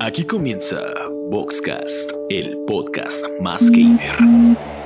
[0.00, 0.94] Aquí comienza
[1.28, 4.77] Boxcast, el podcast más gamer.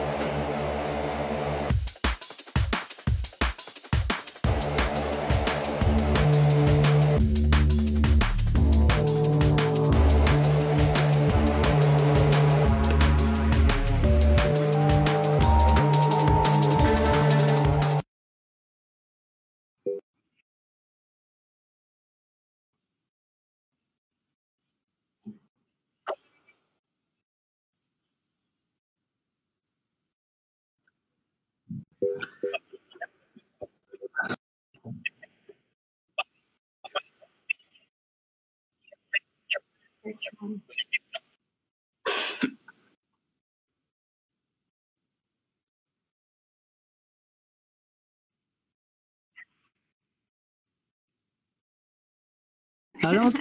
[53.13, 53.35] Hablamos,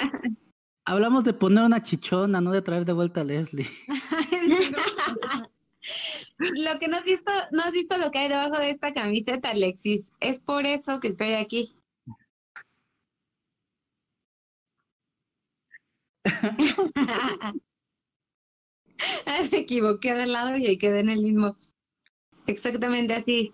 [0.86, 3.68] hablamos de poner una chichona, no de traer de vuelta a Leslie.
[6.38, 9.52] lo que no has visto, no has visto lo que hay debajo de esta camiseta,
[9.52, 10.12] Alexis.
[10.20, 11.74] Es por eso que estoy aquí.
[19.52, 21.58] Me equivoqué de lado y ahí quedé en el mismo.
[22.48, 23.54] Exactamente así.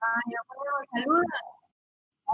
[0.00, 0.32] Ay,
[0.92, 1.24] saludos.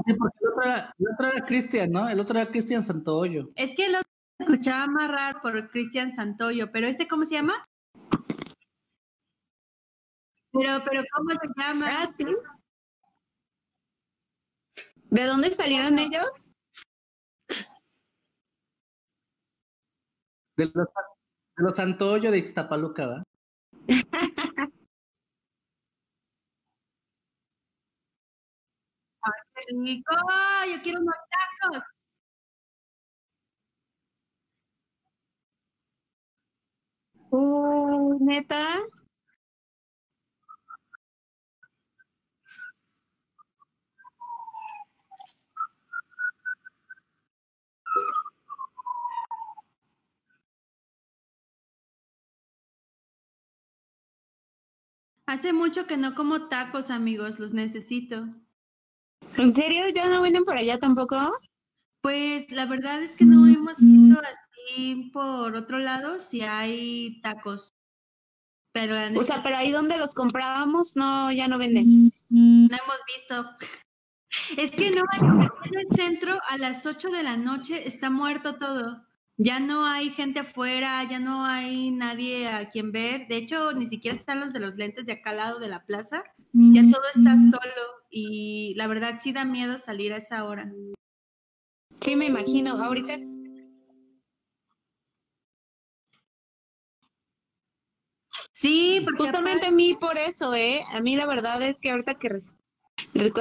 [0.07, 2.09] Sí, porque el otro era, el otro era Cristian, ¿no?
[2.09, 3.51] El otro era Cristian Santoyo.
[3.57, 3.99] Es que lo
[4.39, 7.67] escuchaba más raro por Cristian Santoyo, pero este, ¿cómo se llama?
[10.53, 11.91] Pero, pero, ¿cómo se llama?
[11.93, 12.09] Ah,
[15.11, 16.27] ¿De dónde salieron ellos?
[20.57, 20.89] De los,
[21.57, 23.23] de los Santoyo de Ixtapaluca, ¿va?
[29.55, 30.15] qué rico!
[30.73, 31.83] ¡Yo quiero unos tacos!
[37.33, 38.67] Uh, neta.
[55.27, 58.27] Hace mucho que no como tacos, amigos, los necesito.
[59.41, 59.85] ¿En serio?
[59.95, 61.17] ¿Ya no venden por allá tampoco?
[62.03, 67.73] Pues la verdad es que no hemos visto así por otro lado si hay tacos.
[68.73, 72.13] Pero la O neta sea, pero ahí donde los comprábamos, no, ya no venden.
[72.29, 73.51] no hemos visto.
[74.57, 75.03] Es que no,
[75.65, 79.05] en el centro a las 8 de la noche está muerto todo.
[79.43, 83.27] Ya no hay gente afuera, ya no hay nadie a quien ver.
[83.27, 85.87] De hecho, ni siquiera están los de los lentes de acá al lado de la
[85.87, 86.23] plaza.
[86.53, 90.71] Ya todo está solo y la verdad sí da miedo salir a esa hora.
[92.01, 92.73] Sí, me imagino.
[92.73, 93.15] Ahorita
[98.53, 100.83] Sí, porque Justamente a mí por eso, ¿eh?
[100.93, 102.43] A mí la verdad es que ahorita que,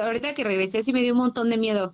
[0.01, 1.91] ahorita que regresé sí me dio un montón de miedo.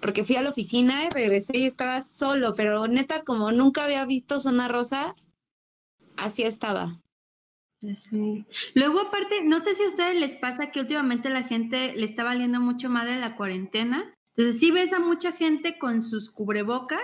[0.00, 4.04] Porque fui a la oficina y regresé y estaba solo, pero neta, como nunca había
[4.06, 5.14] visto Zona Rosa,
[6.16, 7.00] así estaba.
[8.74, 12.24] Luego, aparte, no sé si a ustedes les pasa que últimamente la gente le está
[12.24, 14.14] valiendo mucho madre la cuarentena.
[14.36, 17.02] Entonces, sí ves a mucha gente con sus cubrebocas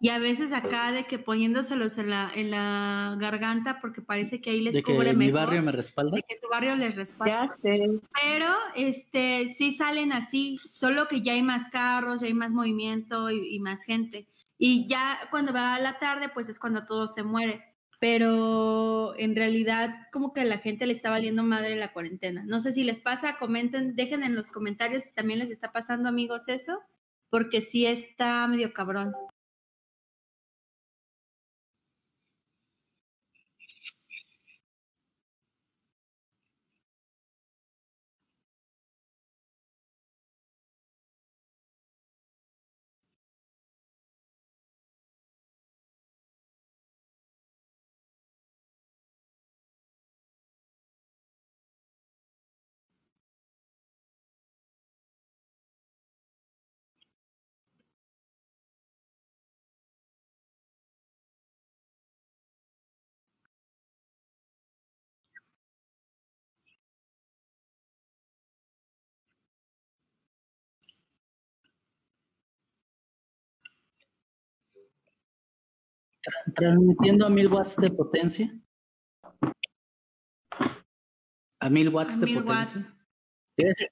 [0.00, 4.50] y a veces acá de que poniéndoselos en la, en la garganta porque parece que
[4.50, 6.16] ahí les De que cubre mi mejor, barrio me respalda.
[6.16, 7.46] de que su barrio les respalda.
[7.46, 8.00] Ya sé.
[8.22, 13.30] Pero este sí salen así, solo que ya hay más carros, ya hay más movimiento
[13.30, 14.26] y, y más gente.
[14.58, 17.64] Y ya cuando va a la tarde, pues es cuando todo se muere.
[18.00, 22.44] Pero en realidad, como que a la gente le está valiendo madre la cuarentena.
[22.44, 26.08] No sé si les pasa, comenten, dejen en los comentarios si también les está pasando,
[26.08, 26.80] amigos, eso,
[27.30, 29.14] porque sí está medio cabrón.
[76.54, 78.50] Transmitiendo a mil watts de potencia.
[81.60, 82.78] A mil watts A de mil potencia.
[82.80, 82.96] watts.
[83.56, 83.90] Ese-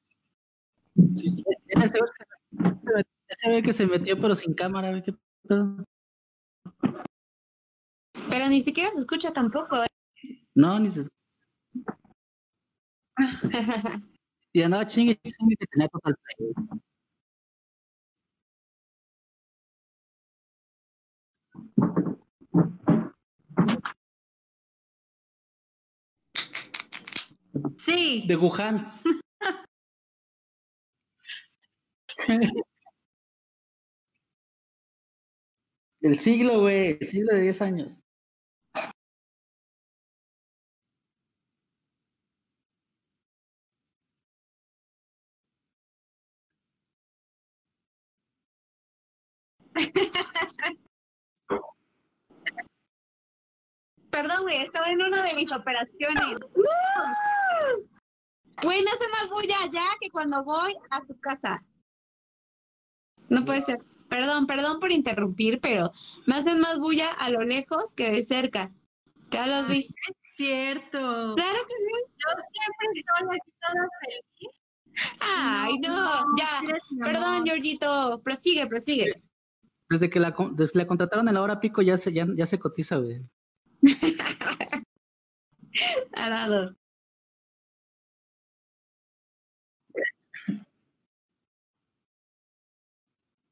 [1.69, 1.99] ese
[3.29, 5.14] Ese güey que se metió pero sin cámara, qué
[5.49, 5.84] pedo.
[8.29, 9.82] Pero ni siquiera se escucha tampoco.
[9.82, 9.88] ¿eh?
[10.55, 11.08] No, ni se...
[14.55, 16.52] Y andaba chingue, chingue que tenía total play.
[27.78, 28.25] Sí.
[28.26, 28.93] De Wuhan.
[36.02, 38.04] El siglo, güey, el siglo de 10 años.
[54.12, 56.36] Perdón, güey, estaba en una de mis operaciones.
[56.54, 57.82] ¡Uh!
[58.62, 61.64] Güey, me hace más bulla allá que cuando voy a su casa.
[63.28, 63.78] No puede ser.
[64.10, 65.90] Perdón, perdón por interrumpir, pero
[66.26, 68.70] me hacen más bulla a lo lejos que de cerca.
[69.30, 69.88] Ya los vi.
[70.36, 71.34] Cierto.
[71.34, 71.92] Claro que sí.
[72.18, 74.50] Yo siempre estoy aquí toda feliz.
[75.20, 76.60] Ay, no, ya.
[77.02, 77.46] Perdón.
[77.46, 78.20] Georgito.
[78.22, 79.22] Prosigue, prosigue.
[79.88, 82.26] Desde que la, con- desde que la contrataron en la hora pico ya se, ya,
[82.36, 83.22] ya se cotiza, güey.
[86.17, 86.75] Caralho.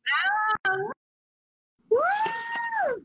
[0.09, 0.91] Ah!
[1.91, 3.01] Uh!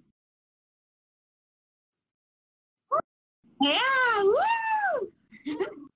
[3.62, 4.24] Yeah!
[4.24, 5.12] Woo!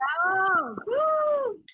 [0.00, 1.64] ¡Woo!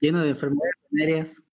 [0.00, 1.45] Lleno de enfermedades venéreas.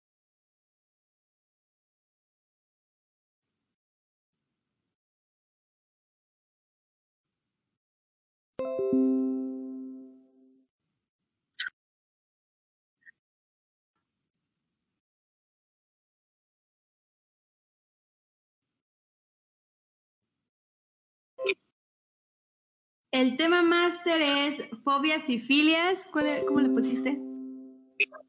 [23.13, 26.09] El tema máster es fobias y filias.
[26.11, 27.19] ¿Cuál es- ¿Cómo le pusiste?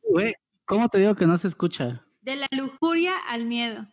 [0.09, 0.33] Güey,
[0.65, 2.05] ¿cómo te digo que no se escucha?
[2.21, 3.87] De la lujuria al miedo.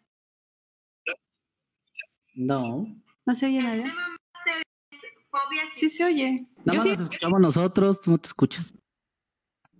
[2.34, 2.86] No.
[3.26, 3.84] ¿No se oye nada?
[5.74, 6.46] Sí se oye.
[6.64, 8.74] Nada más sí- nos escuchamos nosotros, tú no te escuchas.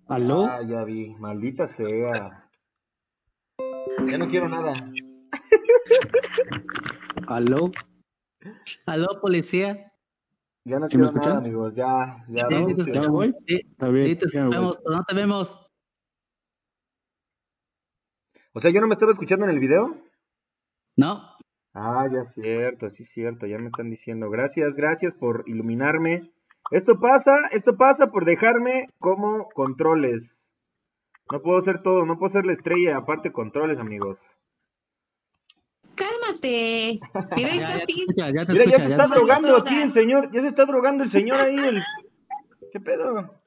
[0.09, 0.47] ¿Aló?
[0.47, 2.49] Ah, ya vi, maldita sea.
[4.09, 4.73] Ya no quiero nada.
[7.29, 7.71] ¿Aló?
[8.87, 9.93] ¿Aló, policía?
[10.65, 11.75] Ya no ¿Sí me quiero nada, amigos.
[11.75, 12.47] Ya, ya.
[12.49, 13.35] Sí, te ¿Ya voy?
[13.47, 14.07] Sí, Está bien.
[14.09, 15.67] sí, te escuchamos, pero no te vemos.
[18.53, 19.97] O sea, yo no me estaba escuchando en el video.
[20.97, 21.30] No.
[21.73, 24.29] Ah, ya es cierto, sí es cierto, ya me están diciendo.
[24.31, 26.31] Gracias, gracias por iluminarme.
[26.73, 30.37] Esto pasa, esto pasa por dejarme como controles.
[31.31, 34.19] No puedo ser todo, no puedo ser la estrella, aparte controles, amigos.
[35.95, 36.99] Cálmate.
[37.37, 37.99] Mira, Ya, está ya te Tim.
[38.09, 39.63] escucha, ya te Mira, ya se ya está te- drogando droga.
[39.63, 41.57] aquí el señor, ya se está drogando el señor ahí.
[41.57, 41.83] El...
[42.73, 43.41] ¿Qué pedo?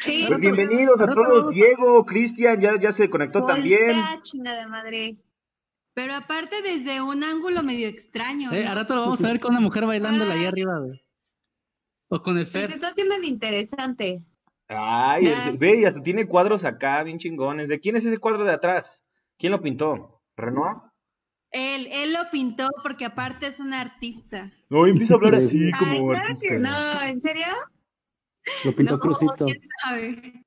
[0.00, 3.92] Sí, Pues bienvenidos a todos, Diego, Cristian, ya, ya se conectó también.
[4.68, 5.16] madre.
[5.94, 8.52] Pero aparte desde un ángulo medio extraño.
[8.52, 8.70] Eh, ¿no?
[8.70, 11.00] a rato lo vamos a ver con una mujer bailándola ahí arriba, güey.
[12.08, 12.70] O con el Se Fer.
[12.72, 14.22] está haciendo el interesante.
[14.68, 17.68] Ay, el- ve, y hasta tiene cuadros acá, bien chingones.
[17.68, 19.04] ¿De quién es ese cuadro de atrás?
[19.38, 20.22] ¿Quién lo pintó?
[20.36, 20.76] ¿Renoir?
[21.50, 24.50] Él, él lo pintó porque aparte es un artista.
[24.70, 26.48] No, empieza a hablar así Ay, como claro artista.
[26.48, 27.46] que no, ¿en serio?
[28.64, 29.44] Lo pintó No, Crucito.
[29.44, 30.41] quién sabe.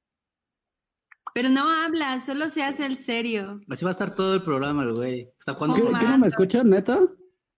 [1.35, 3.59] Pero no habla, solo se hace el serio.
[3.69, 5.27] Así va a estar todo el programa, el güey.
[5.37, 5.75] Está jugando.
[5.75, 6.97] ¿Qué, con- qué no me escuchan, neta?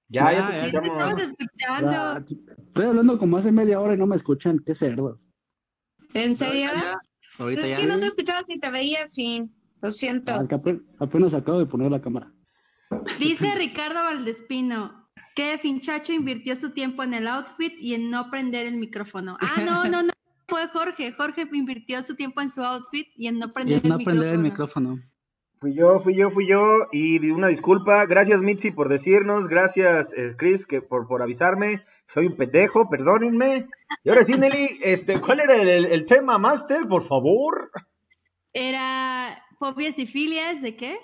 [0.10, 0.98] Ya, ya Ya, te ya, te escuchamos.
[0.98, 1.91] estamos escuchando.
[1.91, 2.24] Ah,
[2.67, 4.57] estoy hablando como hace media hora y no me escuchan.
[4.65, 5.22] Qué cerdo.
[6.15, 6.69] ¿En serio?
[7.38, 7.67] Ahorita ya.
[7.67, 7.88] Es ya.
[7.88, 9.53] que no te escuchabas ni te veías, fin.
[9.79, 10.34] Lo siento.
[10.34, 12.34] Ah, es que ape- apenas acabo de poner la cámara.
[13.19, 18.65] Dice Ricardo Valdespino que Finchacho invirtió su tiempo en el outfit y en no prender
[18.65, 19.38] el micrófono.
[19.39, 20.10] Ah, no, no, no.
[20.48, 21.12] Fue Jorge.
[21.13, 24.30] Jorge invirtió su tiempo en su outfit y en no Y prender no el prender
[24.30, 25.00] el micrófono.
[25.60, 26.88] Fui yo, fui yo, fui yo.
[26.92, 28.06] Y una disculpa.
[28.06, 29.48] Gracias, Mitzi, por decirnos.
[29.48, 31.84] Gracias, eh, Chris, que por, por avisarme.
[32.08, 33.68] Soy un pendejo, perdónenme.
[34.04, 36.88] Y ahora sí, Nelly, este, ¿cuál era el, el- el tema, Master?
[36.88, 37.72] Por favor.
[38.54, 40.98] Era fobias y filias, ¿de qué?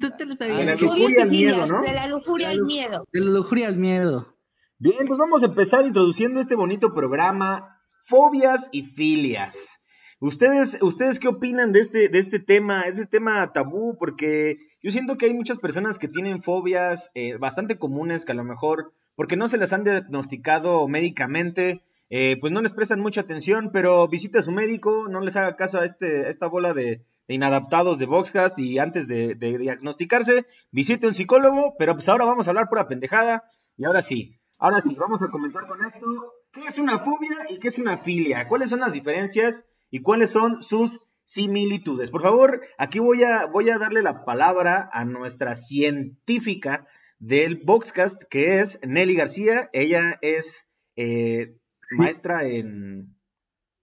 [0.00, 0.66] ¿Tú te lo De sabías?
[0.66, 1.82] la Fobias lujuria y al miedo, filias, ¿no?
[1.82, 3.04] De la lujuria al miedo.
[3.12, 4.34] De la lujuria al miedo.
[4.78, 9.80] Bien, pues vamos a empezar introduciendo este bonito programa, fobias y filias.
[10.20, 13.96] ¿Ustedes, ustedes qué opinan de este, de este tema, este tema tabú?
[13.98, 18.36] Porque yo siento que hay muchas personas que tienen fobias eh, bastante comunes que a
[18.36, 23.22] lo mejor, porque no se las han diagnosticado médicamente, eh, pues no les prestan mucha
[23.22, 26.72] atención, pero visite a su médico, no les haga caso a, este, a esta bola
[26.72, 31.94] de, de inadaptados de Boxcast y antes de, de diagnosticarse, visite a un psicólogo, pero
[31.94, 33.44] pues ahora vamos a hablar pura pendejada
[33.76, 36.06] y ahora sí, Ahora sí, vamos a comenzar con esto.
[36.52, 38.46] ¿Qué es una fobia y qué es una filia?
[38.46, 42.10] ¿Cuáles son las diferencias y cuáles son sus similitudes?
[42.10, 46.86] Por favor, aquí voy a, voy a darle la palabra a nuestra científica
[47.18, 49.70] del Boxcast, que es Nelly García.
[49.72, 51.56] Ella es eh,
[51.90, 53.16] maestra en,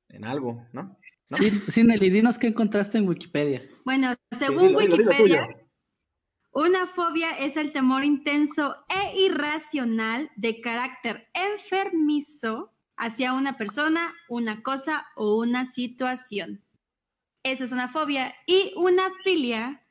[0.10, 0.98] en algo, ¿no?
[1.30, 1.38] ¿No?
[1.38, 3.64] Sí, sí, Nelly, dinos qué encontraste en Wikipedia.
[3.86, 5.48] Bueno, Sí, según dilo Wikipedia.
[6.52, 14.62] Una fobia es el temor intenso e irracional de carácter enfermizo hacia una persona, una
[14.64, 16.64] cosa o una situación.
[17.44, 18.36] Eso es una fobia.
[18.46, 19.86] Y una filia,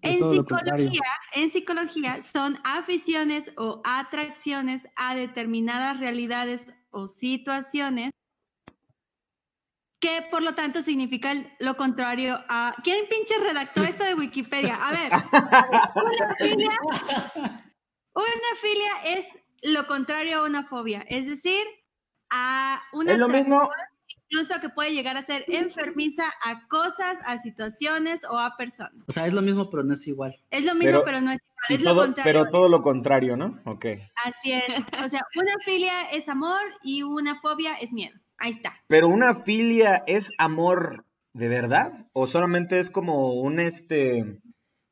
[0.00, 1.02] en psicología,
[1.34, 8.12] en psicología, son aficiones o atracciones a determinadas realidades o situaciones
[10.00, 12.74] que por lo tanto significan lo contrario a...
[12.84, 14.76] ¿Quién pinche redactó esto de Wikipedia?
[14.76, 16.70] A ver, una filia,
[18.14, 19.26] una filia es
[19.62, 21.64] lo contrario a una fobia, es decir,
[22.30, 23.68] a una Es lo mismo.
[24.30, 29.04] incluso que puede llegar a ser enfermiza a cosas, a situaciones o a personas.
[29.08, 30.40] O sea, es lo mismo, pero no es igual.
[30.50, 32.32] Es lo mismo, Pero- pero, no es igual, es lo contrario.
[32.32, 33.58] pero todo lo contrario, ¿no?
[33.64, 33.86] Ok.
[34.24, 34.64] Así es.
[35.04, 38.16] O sea, una filia es amor y una fobia es miedo.
[38.38, 38.74] Ahí está.
[38.88, 44.40] Pero una filia es amor de verdad o solamente es como un este,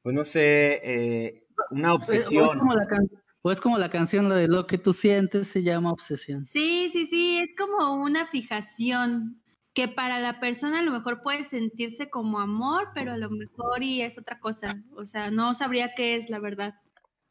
[0.02, 2.58] pues no sé, eh, una O es obsesión.
[2.58, 3.08] como la, can-
[3.42, 6.44] o es como la canción, la de lo que tú sientes se llama obsesión.
[6.46, 9.40] Sí, sí, sí, es como una fijación
[9.72, 13.82] que para la persona a lo mejor puede sentirse como amor, pero a lo mejor
[13.82, 14.74] y es otra cosa.
[14.96, 16.74] O sea, no sabría qué es la verdad.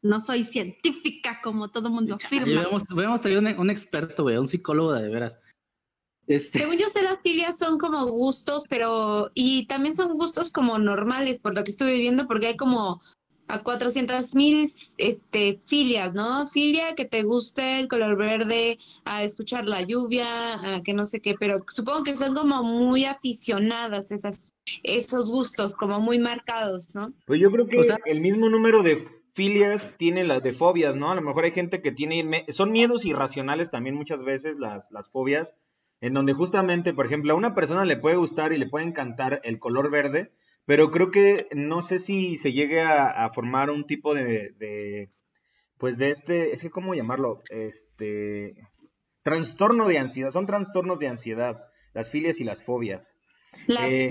[0.02, 2.68] No soy científica como todo mundo afirma.
[2.92, 5.40] hubiéramos traído un, un experto, güey, un psicólogo de veras.
[6.26, 9.30] Este, Según yo sé, las filias son como gustos, pero.
[9.34, 13.00] Y también son gustos como normales, por lo que estuve viendo, porque hay como
[13.48, 16.48] a 400 mil este, filias, ¿no?
[16.48, 21.20] Filia que te guste el color verde, a escuchar la lluvia, a que no sé
[21.20, 24.48] qué, pero supongo que son como muy aficionadas esas,
[24.82, 27.12] esos gustos, como muy marcados, ¿no?
[27.24, 30.96] Pues yo creo que O sea- el mismo número de filias tiene las de fobias,
[30.96, 31.10] ¿no?
[31.10, 35.08] A lo mejor hay gente que tiene, son miedos irracionales también muchas veces las, las
[35.10, 35.54] fobias,
[36.00, 39.40] en donde justamente, por ejemplo, a una persona le puede gustar y le puede encantar
[39.44, 40.32] el color verde,
[40.66, 45.10] pero creo que no sé si se llegue a, a formar un tipo de, de,
[45.78, 48.54] pues de este, es que cómo llamarlo, este,
[49.22, 53.14] trastorno de ansiedad, son trastornos de ansiedad, las filias y las fobias.
[53.66, 54.08] La- Eh.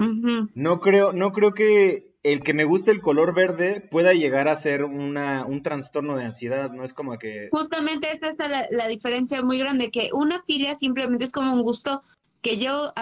[0.55, 4.55] No creo, no creo que el que me guste el color verde pueda llegar a
[4.55, 7.49] ser una, un trastorno de ansiedad, no es como que...
[7.51, 11.61] Justamente esta es la, la diferencia muy grande, que una filia simplemente es como un
[11.61, 12.03] gusto
[12.41, 12.93] que yo,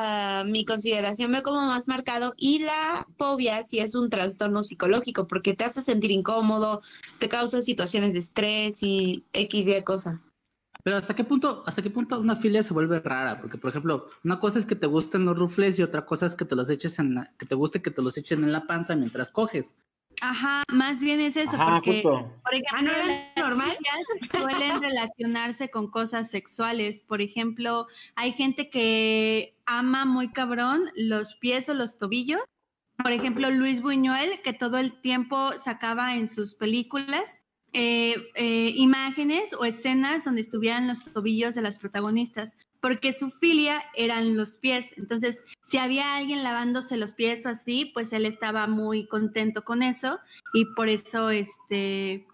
[0.45, 5.53] mi consideración, veo como más marcado, y la fobia sí es un trastorno psicológico, porque
[5.53, 6.81] te hace sentir incómodo,
[7.19, 10.21] te causa situaciones de estrés y X y cosa.
[10.83, 14.09] Pero hasta qué punto, hasta qué punto una filia se vuelve rara, porque por ejemplo,
[14.23, 16.69] una cosa es que te gusten los rufles y otra cosa es que te los
[16.69, 19.75] eches en la, que te guste que te los echen en la panza mientras coges.
[20.21, 22.31] Ajá, más bien es eso, Ajá, porque, justo.
[22.43, 23.69] por ejemplo, Ah, ¿no las normal?
[23.71, 27.01] filias suelen relacionarse con cosas sexuales.
[27.01, 32.41] Por ejemplo, hay gente que ama muy cabrón los pies o los tobillos.
[33.01, 37.41] Por ejemplo, Luis Buñuel, que todo el tiempo sacaba en sus películas
[37.73, 43.81] eh, eh, imágenes o escenas donde estuvieran los tobillos de las protagonistas, porque su filia
[43.95, 44.93] eran los pies.
[44.95, 49.81] Entonces, si había alguien lavándose los pies o así, pues él estaba muy contento con
[49.81, 50.19] eso
[50.53, 52.27] y por eso, este,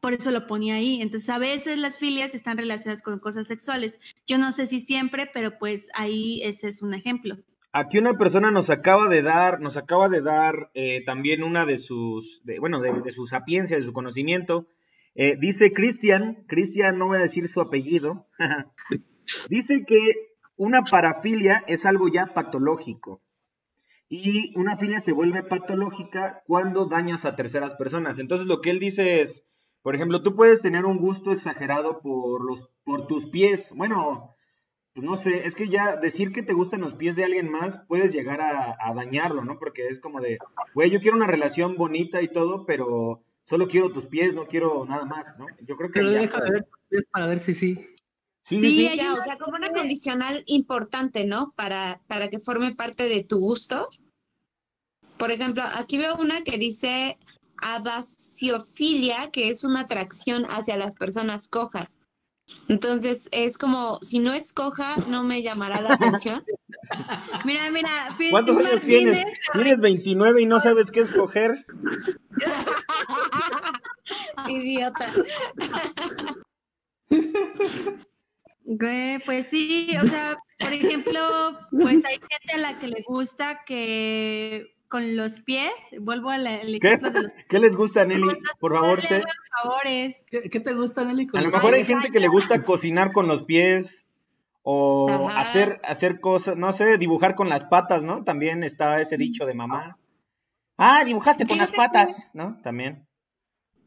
[0.00, 1.02] por eso lo ponía ahí.
[1.02, 4.00] Entonces, a veces las filias están relacionadas con cosas sexuales.
[4.26, 7.36] Yo no sé si siempre, pero pues ahí ese es un ejemplo.
[7.72, 11.76] Aquí una persona nos acaba de dar, nos acaba de dar eh, también una de
[11.76, 14.66] sus, bueno, de, de su sapiencia, de su conocimiento.
[15.14, 18.26] Eh, dice Cristian, Cristian, no voy a decir su apellido,
[19.48, 23.20] dice que una parafilia es algo ya patológico.
[24.08, 28.18] y una filia se vuelve patológica cuando dañas a terceras personas.
[28.18, 29.44] Entonces lo que él dice es,
[29.82, 33.70] por ejemplo, tú puedes tener un gusto exagerado por los por tus pies.
[33.74, 34.34] Bueno,
[34.94, 37.78] pues no sé, es que ya decir que te gustan los pies de alguien más
[37.86, 39.58] puedes llegar a, a dañarlo, ¿no?
[39.58, 40.38] Porque es como de,
[40.74, 44.84] güey, yo quiero una relación bonita y todo, pero solo quiero tus pies, no quiero
[44.84, 45.46] nada más, ¿no?
[45.66, 46.66] Yo creo que Pero ya- deja ver
[47.10, 47.74] para ver si sí.
[48.42, 48.86] Sí, sí, Sí, sí.
[48.88, 51.52] hay Ya, o sea, como una condicional importante, ¿no?
[51.56, 53.88] Para, para que forme parte de tu gusto.
[55.18, 57.18] Por ejemplo, aquí veo una que dice
[57.60, 61.98] abasiofilia, que es una atracción hacia las personas cojas.
[62.68, 66.44] Entonces, es como, si no es coja, no me llamará la atención.
[67.44, 67.88] Mira, mira,
[68.30, 69.38] ¿Cuántos años Martínez, tienes?
[69.52, 71.66] Tienes 29 y no sabes qué escoger.
[74.48, 75.06] Idiota.
[79.24, 84.74] Pues sí, o sea, por ejemplo, pues hay gente a la que le gusta que
[84.88, 88.38] con los pies, vuelvo al ejemplo de los ¿Qué les gusta, Nelly?
[88.58, 89.22] Por favor, sé.
[90.30, 91.26] ¿Qué, qué te gusta, Nelly?
[91.26, 94.06] con A lo mejor hay gente que le gusta cocinar con los pies
[94.70, 95.40] o Ajá.
[95.40, 98.22] hacer, hacer cosas, no sé, dibujar con las patas, ¿no?
[98.22, 99.96] También está ese dicho de mamá.
[100.76, 102.60] Ah, dibujaste con las que- patas, ¿no?
[102.62, 103.06] También.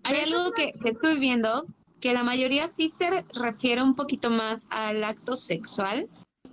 [0.03, 1.67] Hay algo que, que estoy viendo,
[1.99, 6.09] que la mayoría sí se refiere un poquito más al acto sexual,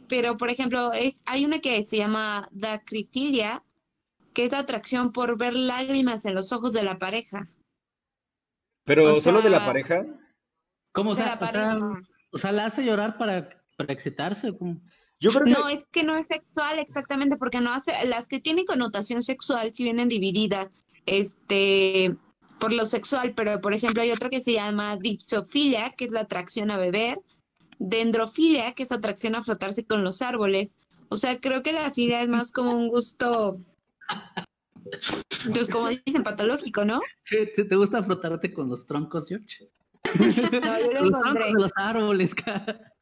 [0.08, 3.64] pero por ejemplo, es, hay una que se llama dacrifilia,
[4.34, 7.48] que es la atracción por ver lágrimas en los ojos de la pareja.
[8.84, 10.04] Pero O solo de la pareja.
[10.92, 11.12] ¿Cómo?
[11.12, 12.00] O de sea, la o sea, pareja.
[12.32, 14.50] o sea, la hace llorar para, para excitarse.
[14.50, 14.80] ¿o cómo?
[15.20, 18.40] Yo creo que No, es que no es sexual exactamente, porque no hace, las que
[18.40, 20.68] tienen connotación sexual sí vienen divididas,
[21.06, 22.14] este,
[22.60, 26.20] por lo sexual, pero por ejemplo hay otra que se llama dipsofilia, que es la
[26.20, 27.18] atracción a beber,
[27.78, 30.76] dendrofilia, que es atracción a flotarse con los árboles.
[31.08, 33.58] O sea, creo que la filia es más como un gusto,
[35.52, 37.00] pues como dicen, patológico, ¿no?
[37.28, 39.68] ¿Te, te- te gusta frotarte con los troncos, George?
[40.18, 42.92] No, yo lo Los encontré, troncos de los árboles, cara.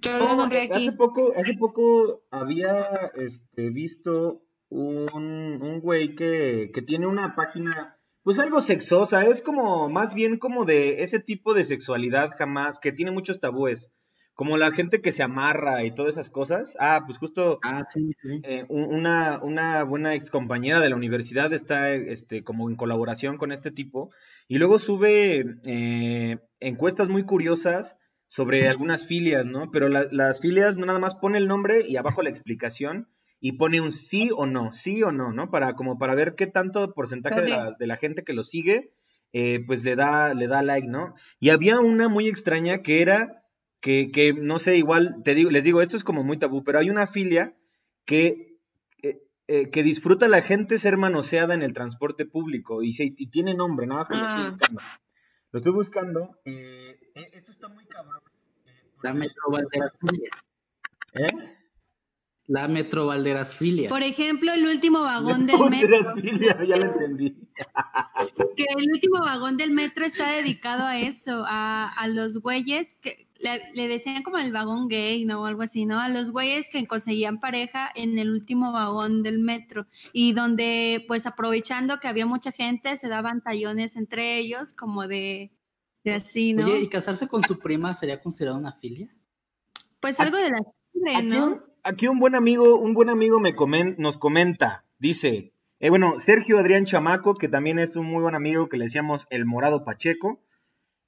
[0.00, 0.96] Yo lo No, encontré hace aquí.
[0.96, 5.08] poco, hace poco había este, visto un,
[5.62, 10.64] un güey que, que tiene una página, pues algo sexosa, es como más bien como
[10.64, 13.90] de ese tipo de sexualidad jamás, que tiene muchos tabúes,
[14.34, 16.76] como la gente que se amarra y todas esas cosas.
[16.78, 18.40] Ah, pues justo Ah, sí, sí.
[18.44, 23.36] eh, un- una, una buena ex compañera de la universidad está este, como en colaboración
[23.36, 24.10] con este tipo
[24.46, 27.96] y luego sube eh, encuestas muy curiosas
[28.28, 29.70] sobre algunas filias, ¿no?
[29.70, 33.08] Pero la- las filias no nada más pone el nombre y abajo la explicación
[33.40, 35.50] y pone un sí o no, sí o no, ¿no?
[35.50, 38.92] Para como para ver qué tanto porcentaje de la, de la gente que lo sigue
[39.34, 41.14] eh, pues le da, le da like, ¿no?
[41.38, 43.42] Y había una muy extraña que era
[43.80, 46.78] que, que no sé, igual te digo, les digo, esto es como muy tabú, pero
[46.78, 47.54] hay una filia
[48.06, 48.56] que,
[49.02, 53.26] eh, eh, que disfruta la gente ser manoseada en el transporte público y, se, y
[53.28, 54.46] tiene nombre, nada más que lo estoy Ah.
[54.48, 54.80] buscando.
[55.52, 56.38] Lo estoy buscando.
[57.18, 58.20] Eh, esto está muy cabrón.
[58.66, 60.30] eh, La metrovalderasfilia.
[61.14, 61.54] ¿Eh?
[62.46, 63.88] La metrovalderasfilia.
[63.90, 67.36] Por ejemplo, el último vagón del metro, ya lo entendí.
[68.56, 73.28] que el último vagón del metro está dedicado a eso, a, a los güeyes que
[73.38, 75.42] le, le decían como el vagón gay, ¿no?
[75.42, 76.00] O algo así, ¿no?
[76.00, 81.26] A los güeyes que conseguían pareja en el último vagón del metro y donde, pues
[81.26, 85.52] aprovechando que había mucha gente, se daban tallones entre ellos, como de,
[86.10, 86.66] de así, ¿no?
[86.66, 89.08] Oye, ¿y casarse con su prima sería considerado una filia?
[90.00, 91.46] Pues algo de la sangre, Aquí ¿no?
[91.48, 96.18] un, aquí un buen amigo, un buen amigo me comen- nos comenta, dice, eh, bueno,
[96.20, 99.84] Sergio Adrián Chamaco, que también es un muy buen amigo que le decíamos el Morado
[99.84, 100.40] Pacheco.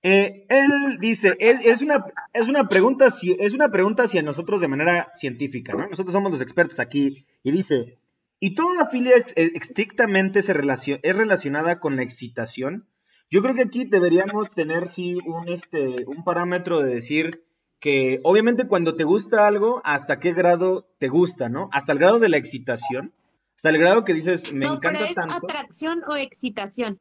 [0.03, 4.61] eh, él dice, él, es una, es una pregunta, ci- es una pregunta hacia nosotros
[4.63, 5.87] de manera científica, ¿no?
[5.89, 7.99] Nosotros somos los expertos aquí y dice,
[8.39, 12.87] ¿y toda la filia estrictamente se relacio- es relacionada con la excitación?
[13.31, 17.45] Yo creo que aquí deberíamos tener sí un este un parámetro de decir
[17.79, 21.71] que obviamente cuando te gusta algo, hasta qué grado te gusta, ¿no?
[21.73, 23.13] Hasta el grado de la excitación,
[23.57, 25.37] hasta el grado que dices, me No, pero encanta es tanto.
[25.37, 26.99] atracción o excitación.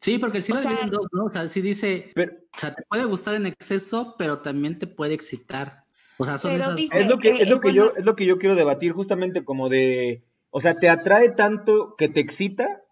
[0.00, 1.24] Sí, porque sí O lo sea- dividen dos, ¿no?
[1.24, 4.86] O sea, sí dice, Pero o sea, te puede gustar en exceso, pero también te
[4.86, 5.84] puede excitar.
[6.18, 6.76] O sea, son esas...
[6.76, 7.86] dice- es lo que eh, es lo que bueno.
[7.92, 11.96] yo es lo que yo quiero debatir justamente como de, o sea, te atrae tanto
[11.96, 12.83] que te excita.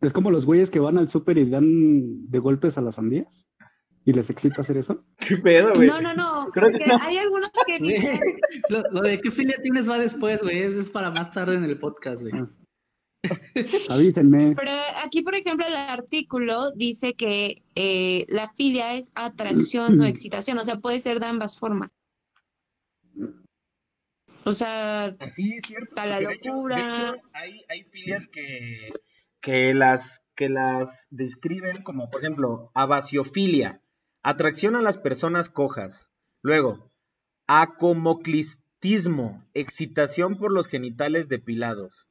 [0.00, 3.44] Es como los güeyes que van al súper y dan de golpes a las sandías.
[4.04, 5.04] ¿Y les excita hacer eso?
[5.18, 5.88] ¿Qué pedo, güey?
[5.88, 6.46] No, no, no.
[6.52, 6.98] Creo que no.
[7.02, 8.20] Hay algunos que dicen,
[8.70, 10.62] lo, lo de qué filia tienes va después, güey.
[10.62, 12.32] Eso es para más tarde en el podcast, güey.
[12.34, 12.48] Ah.
[13.90, 14.54] Avísenme.
[14.56, 14.70] Pero
[15.04, 20.64] aquí, por ejemplo, el artículo dice que eh, la filia es atracción o excitación, o
[20.64, 21.90] sea, puede ser de ambas formas.
[24.44, 25.88] O sea, Así es cierto.
[25.90, 26.76] Está la porque de hecho- locura.
[26.76, 28.90] de hecho, hay, hay filias que,
[29.40, 33.82] que las que las describen como, por ejemplo, abasiofilia,
[34.22, 36.08] atracción a las personas cojas.
[36.42, 36.92] Luego,
[37.48, 42.06] acomoclistismo, excitación por los genitales depilados.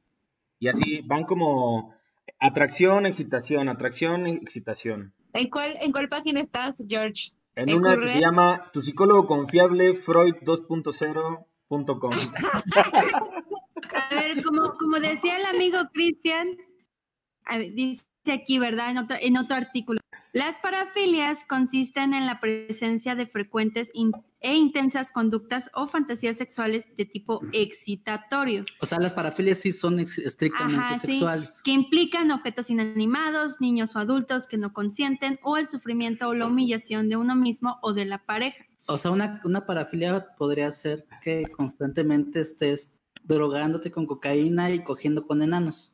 [0.58, 1.94] Y así van como
[2.38, 5.14] atracción, excitación, atracción, excitación.
[5.32, 7.32] ¿en cuál, en cuál página estás, George?
[7.54, 12.12] En ¿En una que se llama Tu psicólogo confiable, Freud 2.0.com.
[13.94, 16.56] A ver, como, como decía el amigo Cristian,
[17.56, 18.90] dice aquí, ¿verdad?
[18.90, 20.00] En otro, en otro artículo.
[20.34, 26.86] Las parafilias consisten en la presencia de frecuentes in- e intensas conductas o fantasías sexuales
[26.96, 31.06] de tipo excitatorio, O sea, las parafilias sí son estrictamente Ajá, sí.
[31.12, 31.60] sexuales.
[31.64, 36.46] que implican objetos inanimados, niños o adultos que no consienten o el sufrimiento o la
[36.46, 38.64] humillación de uno mismo o de la pareja.
[38.86, 42.92] O sea, una, una parafilia podría ser que constantemente estés
[43.24, 45.92] drogándote con cocaína y cogiendo con enanos.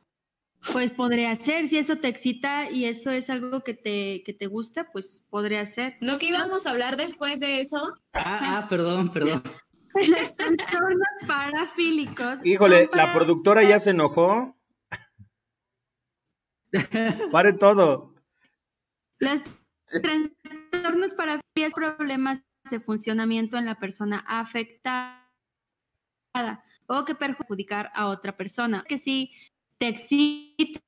[0.71, 4.47] Pues podría ser, si eso te excita y eso es algo que te, que te
[4.47, 5.97] gusta, pues podría ser.
[6.01, 7.77] ¿No que íbamos a hablar después de eso?
[8.13, 9.43] Ah, ah, perdón, perdón.
[9.95, 12.45] Los trastornos parafílicos.
[12.45, 14.57] Híjole, son la productora ya se enojó.
[17.31, 18.13] Pare todo.
[19.19, 19.43] Los
[19.87, 25.23] trastornos parafílicos problemas de funcionamiento en la persona afectada
[26.87, 28.83] o que perjudicar a otra persona.
[28.87, 29.31] Que si
[29.79, 30.81] te excite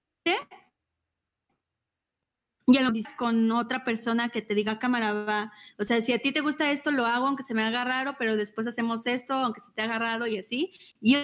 [2.69, 6.19] y a lo con otra persona que te diga cámara va, o sea, si a
[6.19, 9.33] ti te gusta esto, lo hago aunque se me haga raro, pero después hacemos esto,
[9.33, 10.73] aunque se te haga raro y así.
[10.99, 11.15] Y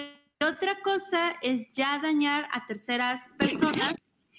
[0.42, 3.94] otra cosa es ya dañar a terceras personas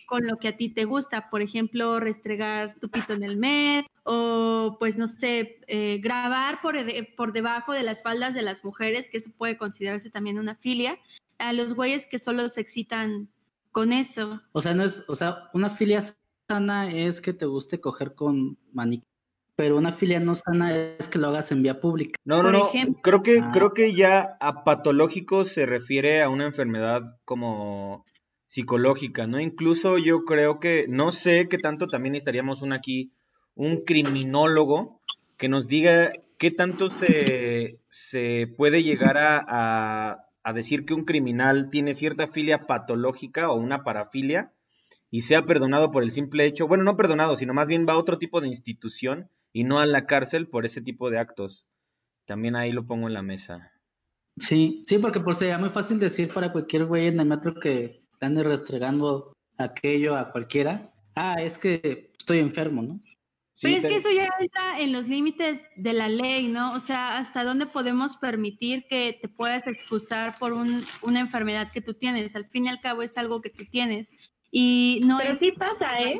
[0.07, 3.85] con lo que a ti te gusta, por ejemplo, restregar tu pito en el med
[4.03, 6.75] o pues no sé, eh, grabar por,
[7.15, 10.97] por debajo de las faldas de las mujeres, que eso puede considerarse también una filia,
[11.39, 13.29] a los güeyes que solo se excitan
[13.71, 14.41] con eso.
[14.53, 16.01] O sea, no es, o sea, una filia
[16.47, 19.03] sana es que te guste coger con maniquí,
[19.55, 22.17] pero una filia no sana es que lo hagas en vía pública.
[22.23, 22.67] No, no, Por no.
[22.69, 23.01] ejemplo.
[23.03, 23.51] Creo que, Ah.
[23.53, 28.05] creo que ya a patológico se refiere a una enfermedad como
[28.47, 29.39] psicológica, ¿no?
[29.39, 33.11] Incluso yo creo que, no sé qué tanto también necesitaríamos un aquí,
[33.55, 35.01] un criminólogo
[35.37, 41.05] que nos diga qué tanto se, se puede llegar a, a, a decir que un
[41.05, 44.53] criminal tiene cierta filia patológica o una parafilia
[45.09, 47.97] y sea perdonado por el simple hecho, bueno, no perdonado, sino más bien va a
[47.97, 51.65] otro tipo de institución y no a la cárcel por ese tipo de actos.
[52.25, 53.71] También ahí lo pongo en la mesa.
[54.37, 58.03] Sí, sí, porque pues sería muy fácil decir para cualquier güey en el metro que
[58.21, 60.93] ande restregando aquello a cualquiera.
[61.15, 62.95] Ah, es que estoy enfermo, ¿no?
[63.57, 66.73] Sí, Pero es que eso ya entra en los límites de la ley, ¿no?
[66.73, 71.79] O sea, hasta dónde podemos permitir que te puedas excusar por un- una enfermedad que
[71.79, 72.35] tú tienes.
[72.35, 74.11] Al fin y al cabo es algo que tú tienes.
[74.51, 75.39] Y no Pero es...
[75.39, 76.19] sí pasa, ¿eh?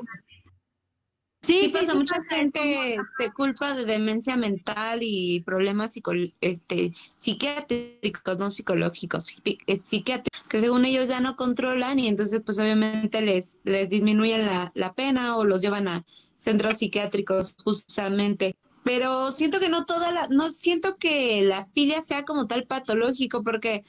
[1.46, 2.36] Sí, Sí, pasa, mucha pasa.
[2.36, 5.94] gente se culpa de demencia mental y problemas
[6.42, 12.58] este, psiquiátricos, no psicológicos, psi- psiquiátricos, que según ellos ya no controlan y entonces pues
[12.60, 16.06] obviamente les, les disminuyen la, la pena o los llevan a
[16.36, 18.56] centros psiquiátricos justamente.
[18.84, 23.44] Pero siento que no toda la, no siento que la filia sea como tal patológico
[23.44, 23.84] porque...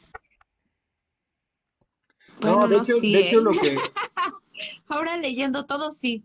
[2.41, 3.77] No, de no hecho, sí, de hecho lo que,
[4.89, 6.25] Ahora leyendo todo, sí.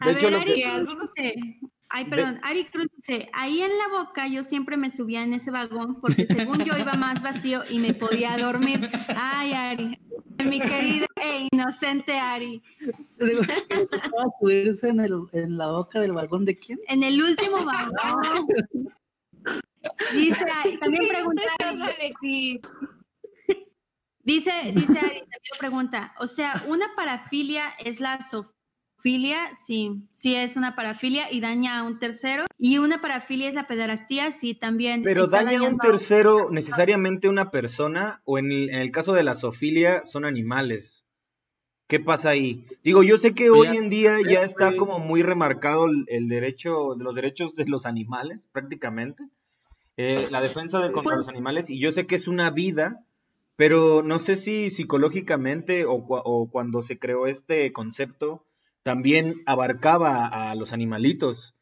[0.00, 0.54] A De hecho, ver, lo Ari
[1.14, 5.22] que- Ay, De- perdón, Ari Cruz dice, ahí en la boca yo siempre me subía
[5.22, 8.90] en ese vagón porque según yo iba más vacío y me podía dormir.
[9.16, 9.98] Ay, Ari,
[10.44, 12.60] mi querida e inocente Ari.
[13.20, 16.80] ¿Va a subirse en, el, en la boca del vagón de quién?
[16.88, 18.46] En el último vagón.
[20.12, 22.60] Dice, Ari- también pregunta Ari,
[24.24, 28.20] dice, dice Ari, también pregunta, o sea, una parafilia es la
[29.06, 33.54] zoofilia, sí, sí es una parafilia y daña a un tercero, y una parafilia es
[33.54, 35.02] la pederastía, sí, también.
[35.02, 39.24] pero daña a un tercero necesariamente una persona o en el, en el caso de
[39.24, 41.04] la zoofilia son animales.
[41.88, 42.66] ¿Qué pasa ahí?
[42.82, 46.96] Digo, yo sé que hoy en día ya está como muy remarcado el, el derecho,
[46.96, 49.22] de los derechos de los animales, prácticamente.
[49.96, 53.04] Eh, la defensa de contra los animales, y yo sé que es una vida,
[53.54, 58.44] pero no sé si psicológicamente o, cua- o cuando se creó este concepto
[58.86, 61.56] también abarcaba a los animalitos.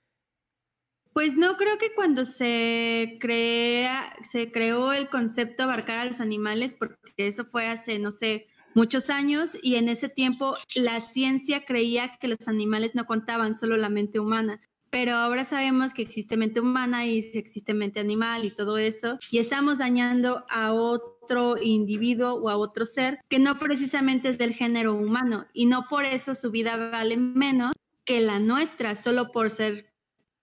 [1.15, 6.77] Pues no creo que cuando se crea, se creó el concepto abarcar a los animales,
[6.79, 12.19] porque eso fue hace, no sé, muchos años, y en ese tiempo la ciencia creía
[12.21, 14.61] que los animales no contaban, solo la mente humana.
[14.95, 19.39] Pero ahora sabemos que existe mente humana y existe mente animal y todo eso, y
[19.39, 24.95] estamos dañando a otro individuo o a otro ser que no precisamente es del género
[24.95, 27.73] humano, y no por eso su vida vale menos
[28.05, 29.93] que la nuestra, solo por ser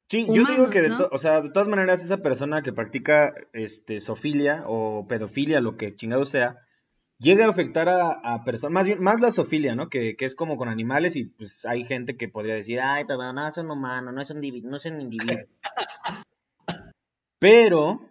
[0.10, 1.08] Sí, yo digo que de, ¿no?
[1.10, 5.96] o sea, de todas maneras esa persona que practica este sofilia o pedofilia, lo que
[5.96, 6.58] chingado sea,
[7.22, 9.90] llega a afectar a, personas, más bien, más la sofilia, ¿no?
[9.90, 13.32] Que, que es como con animales y pues hay gente que podría decir, ay, pero
[13.32, 15.46] no son humanos, no son, divi- no son individuos.
[17.40, 18.02] Pero,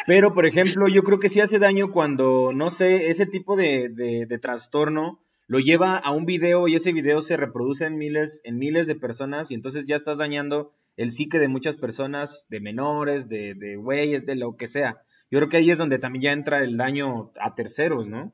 [0.07, 3.89] pero por ejemplo, yo creo que sí hace daño cuando, no sé, ese tipo de,
[3.89, 8.41] de, de trastorno lo lleva a un video y ese video se reproduce en miles,
[8.45, 12.61] en miles de personas y entonces ya estás dañando el psique de muchas personas, de
[12.61, 15.01] menores, de, de güeyes, de lo que sea.
[15.31, 18.33] Yo creo que ahí es donde también ya entra el daño a terceros, ¿no?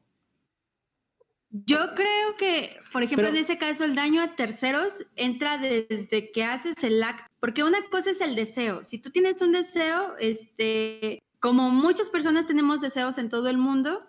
[1.50, 6.32] Yo creo que, por ejemplo, Pero- en ese caso, el daño a terceros entra desde
[6.32, 8.84] que haces el acto, porque una cosa es el deseo.
[8.84, 14.06] Si tú tienes un deseo, este, como muchas personas tenemos deseos en todo el mundo,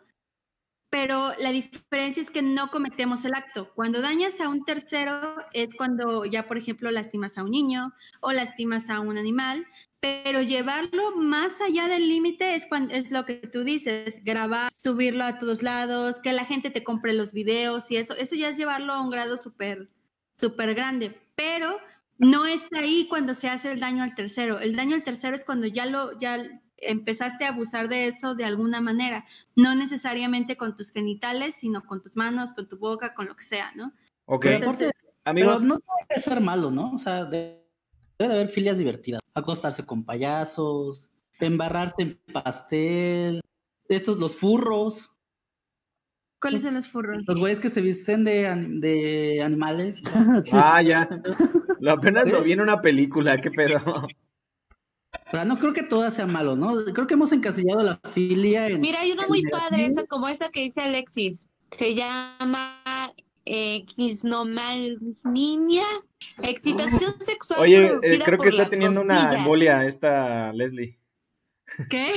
[0.90, 3.70] pero la diferencia es que no cometemos el acto.
[3.74, 8.32] Cuando dañas a un tercero es cuando ya, por ejemplo, lastimas a un niño o
[8.32, 9.66] lastimas a un animal,
[10.00, 15.24] pero llevarlo más allá del límite es cuando es lo que tú dices, grabar, subirlo
[15.24, 18.56] a todos lados, que la gente te compre los videos y eso, eso ya es
[18.56, 19.88] llevarlo a un grado súper,
[20.34, 21.78] súper grande, pero
[22.18, 24.58] no está ahí cuando se hace el daño al tercero.
[24.60, 26.44] El daño al tercero es cuando ya lo, ya
[26.76, 29.24] empezaste a abusar de eso de alguna manera,
[29.56, 33.42] no necesariamente con tus genitales, sino con tus manos, con tu boca, con lo que
[33.42, 33.92] sea, ¿no?
[34.26, 34.90] Ok, Pero aparte,
[35.24, 36.92] amigos, pero no tiene que ser malo, ¿no?
[36.92, 37.67] O sea, de-
[38.18, 39.20] debe de haber filias divertidas.
[39.34, 43.40] Acostarse con payasos, embarrarse en pastel,
[43.88, 45.10] estos, los furros,
[46.40, 47.24] ¿Cuáles son los furros?
[47.26, 48.42] los güeyes que se visten de,
[48.80, 50.00] de animales.
[50.44, 50.52] Sí.
[50.52, 51.08] ah, ya,
[51.80, 53.80] lo apenas lo vi en una película, qué pedo.
[55.30, 56.84] Pero no creo que todo sea malo, ¿no?
[56.92, 58.80] Creo que hemos encasillado la filia en...
[58.80, 61.46] Mira, hay una muy padre, esa como esta que dice Alexis.
[61.70, 62.82] Se llama
[63.48, 63.84] eh,
[66.42, 67.60] excitación sexual.
[67.60, 70.96] Oye, eh, creo que está teniendo una embolia esta Leslie.
[71.90, 72.12] ¿Qué?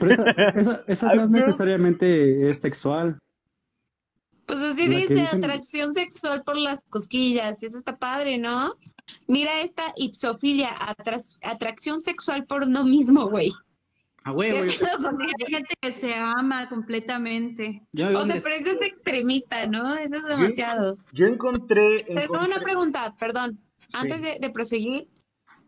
[0.00, 3.18] Pero esa, esa- esa no necesariamente es sexual.
[4.46, 7.62] Pues así La dice, dicen- atracción sexual por las cosquillas.
[7.62, 8.76] y Eso está padre, ¿no?
[9.26, 13.50] Mira esta ipsofilia, atras- atracción sexual por uno mismo, güey.
[14.26, 14.78] Ah, güey, ¿Qué güey.
[14.78, 17.82] pedo con Hay gente que se ama completamente.
[17.94, 19.94] O sea, pero eso es extremista, ¿no?
[19.96, 20.96] Eso es demasiado.
[21.12, 23.60] Yo encontré, Pero tengo una encontré- pregunta, perdón.
[23.92, 24.22] Antes Sí.
[24.22, 25.08] de, de proseguir,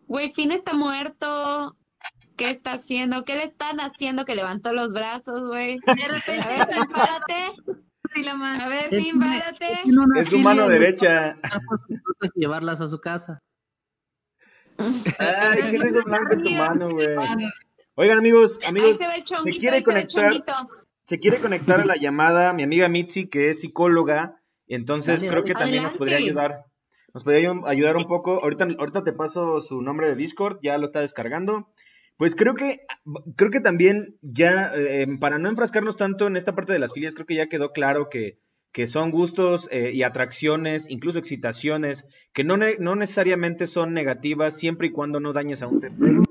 [0.07, 1.77] güey, Finn está muerto.
[2.37, 3.25] ¿Qué está haciendo?
[3.25, 5.79] ¿Qué le están haciendo que levantó los brazos, güey?
[5.87, 7.35] De repente, A ver, Finn, párate.
[8.13, 8.63] sí la más.
[8.63, 9.67] A ver, Es Finn, párate.
[9.87, 11.39] una es su mano derecha.
[12.35, 13.39] llevarlas a su casa.
[14.79, 17.09] Ay, ¿qué es eso blanco tu mano, güey?
[17.99, 18.99] Oigan, amigos, amigos,
[19.43, 20.33] se quiere conectar,
[21.07, 25.45] se quiere conectar a la llamada mi amiga Mitzi, que es psicóloga, entonces Dale, creo
[25.45, 26.65] que también nos podría ayudar.
[27.15, 28.43] Nos podría ayu- ayudar un poco.
[28.43, 31.73] Ahorita, ahorita te paso su nombre de Discord, ya lo está descargando.
[32.19, 32.81] Pues creo que,
[33.37, 37.15] creo que también ya, eh, para no enfrascarnos tanto en esta parte de las filias,
[37.15, 38.39] creo que ya quedó claro que,
[38.73, 42.05] que son gustos eh, y atracciones, incluso excitaciones,
[42.35, 46.23] que no, ne- no necesariamente son negativas siempre y cuando no dañes a un tercero.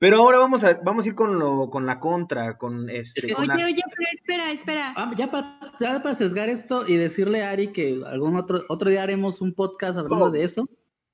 [0.00, 3.20] Pero ahora vamos a, vamos a ir con, lo, con la contra, con este...
[3.20, 4.94] Es que- con Oye, las- oye, pero espera, espera.
[4.96, 8.90] Ah, ya, para, ya para sesgar esto y decirle a Ari que algún otro, otro
[8.90, 10.30] día haremos un podcast hablando Oh.
[10.30, 10.64] de eso.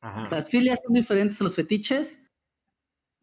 [0.02, 0.28] Ajá.
[0.30, 2.20] ¿Las filias son diferentes a los fetiches?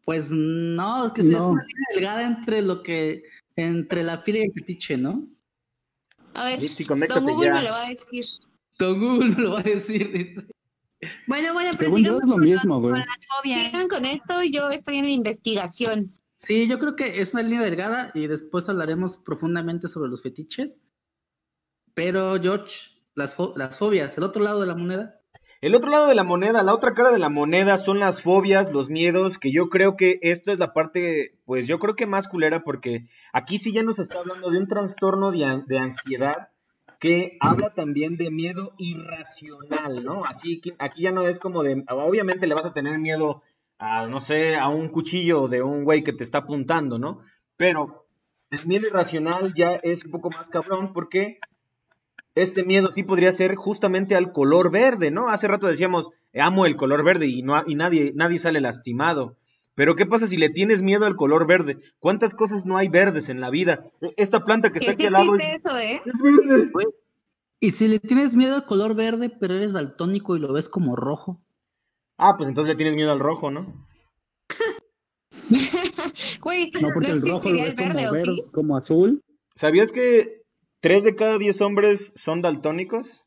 [0.04, 1.50] Pues no, es que sí es No.
[1.50, 3.22] una línea delgada entre lo que,
[3.54, 5.28] entre la filia y el fetiche, ¿no?
[6.34, 7.54] A ver, Mitzi, Don Google ya.
[7.54, 8.24] me lo va a decir.
[8.80, 10.10] Don Google me lo va a decir.
[10.12, 10.46] dice.
[11.26, 13.02] Bueno, bueno, pero Según yo es lo con, mismo, con güey.
[13.42, 16.18] Sigan con esto y yo estoy en la investigación.
[16.36, 20.80] Sí, yo creo que es una línea delgada y después hablaremos profundamente sobre los fetiches.
[21.94, 22.76] Pero, George,
[23.14, 25.20] las, fo- las fobias, el otro lado de la moneda.
[25.60, 28.72] El otro lado de la moneda, la otra cara de la moneda son las fobias,
[28.72, 32.26] los miedos, que yo creo que esto es la parte, pues yo creo que más
[32.26, 36.48] culera porque aquí sí ya nos está hablando de un trastorno de, an- de ansiedad
[37.02, 40.24] que habla también de miedo irracional, ¿no?
[40.24, 43.42] Así que aquí ya no es como de, obviamente le vas a tener miedo
[43.76, 47.18] a, no sé, a un cuchillo de un güey que te está apuntando, ¿no?
[47.56, 48.06] Pero
[48.52, 51.40] el miedo irracional ya es un poco más cabrón porque
[52.36, 55.28] este miedo sí podría ser justamente al color verde, ¿no?
[55.28, 56.08] Hace rato decíamos,
[56.40, 59.36] amo el color verde y, no, y nadie, nadie sale lastimado.
[59.74, 61.78] Pero ¿qué pasa si le tienes miedo al color verde?
[61.98, 63.90] ¿Cuántas cosas no hay verdes en la vida?
[64.16, 66.02] Esta planta que está ¿Qué aquí al lado es, eso, eh?
[66.04, 66.70] es verde.
[67.60, 70.96] ¿Y si le tienes miedo al color verde, pero eres daltónico y lo ves como
[70.96, 71.40] rojo?
[72.18, 73.86] Ah, pues entonces le tienes miedo al rojo, ¿no?
[76.40, 78.42] Güey, No, porque el rojo lo ves el verde, como, ¿o verde, sí?
[78.52, 79.22] como azul.
[79.54, 80.42] ¿Sabías que
[80.80, 83.24] tres de cada diez hombres son daltónicos?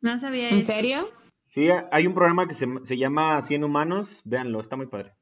[0.00, 0.72] No sabía ¿En eso.
[0.72, 1.10] serio?
[1.58, 5.16] Sí, hay un programa que se, se llama 100 humanos, véanlo, está muy padre.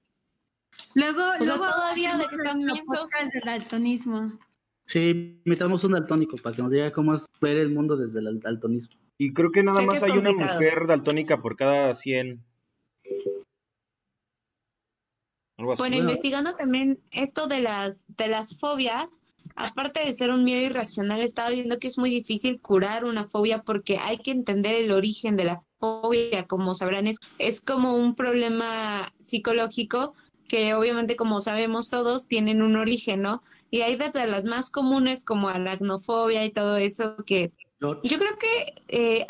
[0.95, 4.39] Luego, O sea, luego todavía de del daltonismo.
[4.85, 8.39] Sí, metamos un daltónico para que nos diga cómo es ver el mundo desde el
[8.39, 8.99] daltonismo.
[9.17, 12.45] Y creo que nada Sé más hay una mujer daltónica por cada 100.
[15.57, 15.79] Algo así.
[15.79, 15.97] Bueno, Bueno.
[15.97, 19.23] investigando también esto de las, de las fobias,
[19.57, 23.63] aparte de ser un miedo irracional, estaba viendo que es muy difícil curar una fobia
[23.63, 26.47] porque hay que entender el origen de la fobia.
[26.47, 30.15] Como sabrán, es, es como un problema psicológico
[30.49, 33.43] que obviamente, como sabemos todos, tienen un origen, ¿no?
[33.71, 38.39] Y hay desde las más comunes como aracnofobia y todo eso que Yo- yo creo
[38.39, 39.27] que eh,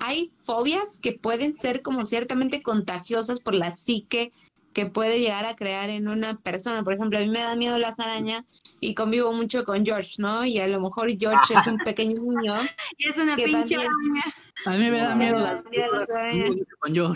[0.00, 4.32] hay fobias que pueden ser como ciertamente contagiosas por la psique
[4.78, 6.84] que puede llegar a crear en una persona.
[6.84, 10.44] Por ejemplo, a mí me da miedo las arañas y convivo mucho con George, ¿no?
[10.44, 12.54] Y a lo mejor George es un pequeño niño.
[12.96, 14.24] Y es una pinche también- araña.
[14.66, 16.54] A mí me da miedo las arañas.
[16.78, 17.12] con yo.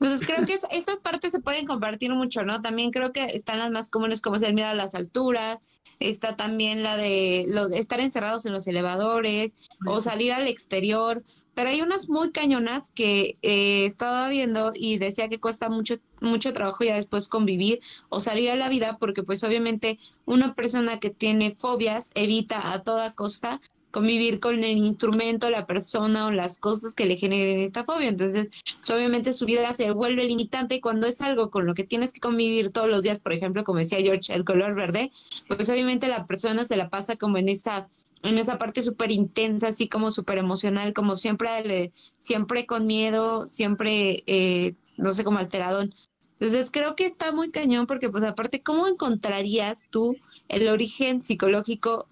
[0.00, 2.60] Entonces creo que es- estas partes se pueden compartir mucho, ¿no?
[2.62, 5.58] También creo que están las más comunes como es el miedo a las alturas,
[6.00, 9.52] está también la de, lo de estar encerrados en los elevadores
[9.86, 11.22] o salir al exterior,
[11.54, 16.52] pero hay unas muy cañonas que eh, estaba viendo y decía que cuesta mucho, mucho
[16.52, 21.10] trabajo ya después convivir o salir a la vida porque pues obviamente una persona que
[21.10, 23.60] tiene fobias evita a toda costa
[23.92, 28.08] convivir con el instrumento, la persona o las cosas que le generen esta fobia.
[28.08, 31.84] Entonces, pues, obviamente su vida se vuelve limitante y cuando es algo con lo que
[31.84, 35.12] tienes que convivir todos los días, por ejemplo, como decía George, el color verde,
[35.46, 37.88] pues obviamente la persona se la pasa como en esa
[38.22, 44.22] en esa parte súper intensa, así como súper emocional, como siempre, siempre con miedo, siempre,
[44.26, 45.94] eh, no sé, como alteradón.
[46.38, 50.16] Entonces creo que está muy cañón porque pues aparte, ¿cómo encontrarías tú
[50.48, 52.08] el origen psicológico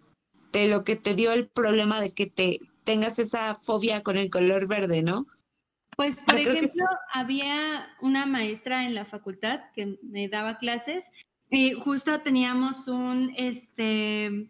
[0.52, 4.30] de lo que te dio el problema de que te tengas esa fobia con el
[4.30, 5.26] color verde, ¿no?
[5.96, 11.10] Pues, por que- ejemplo, había una maestra en la facultad que me daba clases
[11.50, 14.48] y justo teníamos un, este,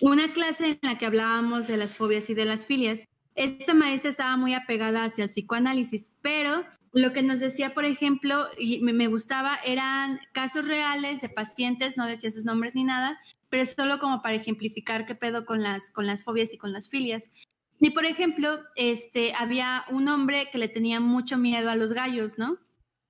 [0.00, 3.06] una clase en la que hablábamos de las fobias y de las filias.
[3.34, 8.48] Esta maestra estaba muy apegada hacia el psicoanálisis, pero lo que nos decía, por ejemplo,
[8.58, 13.64] y me, gustaba, eran casos reales de pacientes, no decía sus nombres ni nada, pero
[13.66, 17.30] solo como para ejemplificar qué pedo con las, con las fobias y con las filias.
[17.78, 22.38] Y por ejemplo, este, había un hombre que le tenía mucho miedo a los gallos,
[22.38, 22.58] ¿no?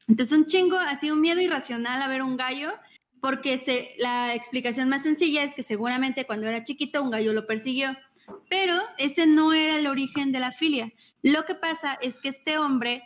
[0.07, 2.73] Entonces un chingo, así un miedo irracional a ver un gallo,
[3.21, 7.47] porque se, la explicación más sencilla es que seguramente cuando era chiquito un gallo lo
[7.47, 7.97] persiguió,
[8.49, 10.93] pero ese no era el origen de la filia.
[11.23, 13.03] Lo que pasa es que este hombre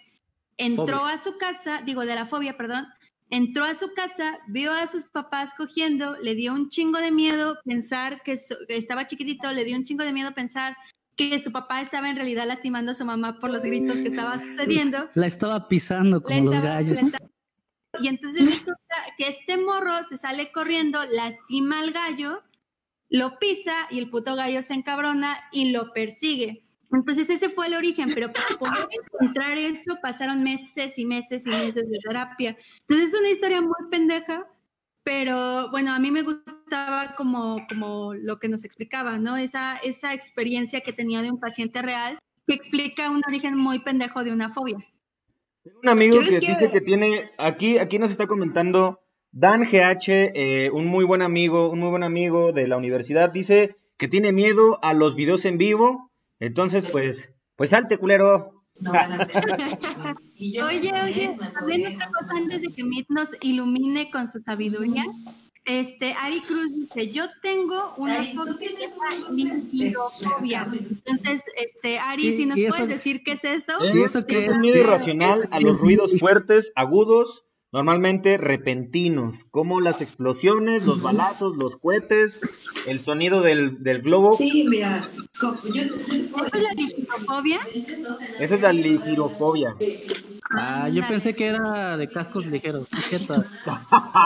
[0.57, 1.15] entró Fobia.
[1.15, 2.87] a su casa, digo de la fobia, perdón,
[3.31, 7.59] entró a su casa, vio a sus papás cogiendo, le dio un chingo de miedo
[7.65, 10.77] pensar que, estaba chiquitito, le dio un chingo de miedo pensar
[11.17, 14.39] que su papá estaba en realidad lastimando a su mamá por los gritos que estaba
[14.39, 15.09] sucediendo.
[15.15, 16.99] La estaba pisando como los gallos.
[16.99, 17.29] estaba-
[18.01, 18.63] Y entonces
[19.17, 22.43] que este morro se sale corriendo, lastima al gallo,
[23.09, 26.65] lo pisa y el puto gallo se encabrona y lo persigue.
[26.93, 31.51] Entonces ese fue el origen, pero para poder encontrar eso pasaron meses y meses y
[31.51, 32.57] meses de terapia.
[32.81, 34.47] Entonces es una historia muy pendeja,
[35.03, 39.37] pero bueno, a mí me gustaba como, como lo que nos explicaba, ¿no?
[39.37, 44.23] Esa, esa experiencia que tenía de un paciente real que explica un origen muy pendejo
[44.23, 44.79] de una fobia.
[45.63, 49.04] Tengo un amigo que dice que tiene, aquí, aquí nos está comentando
[49.37, 53.75] Dan GH, eh, un muy buen amigo, un muy buen amigo de la universidad, dice
[53.97, 58.63] que tiene miedo a los videos en vivo, entonces pues, pues salte culero.
[60.39, 65.03] Oye, oye, también otra cosa antes de que Mit nos ilumine con su sabiduría.
[65.65, 70.65] Este, Ari Cruz dice, yo tengo una fobia que llama ligirofobia.
[71.07, 73.73] Entonces, este, Ari, ¿Y- si nos puedes decir qué es eso.
[73.93, 74.49] ¿Y eso es es?
[74.49, 81.57] un miedo irracional a los ruidos fuertes, agudos, normalmente repentinos, como las explosiones, los balazos,
[81.57, 82.41] los cohetes,
[82.87, 84.37] el sonido del, del globo.
[84.37, 85.03] Sí, mira,
[85.35, 85.67] ¿Eso
[86.53, 87.59] es la ligirofobia?
[88.39, 89.75] Esa es la ligirofobia.
[90.57, 92.89] Ah, yo pensé que era de cascos ligeros.
[92.93, 93.45] No es cierto.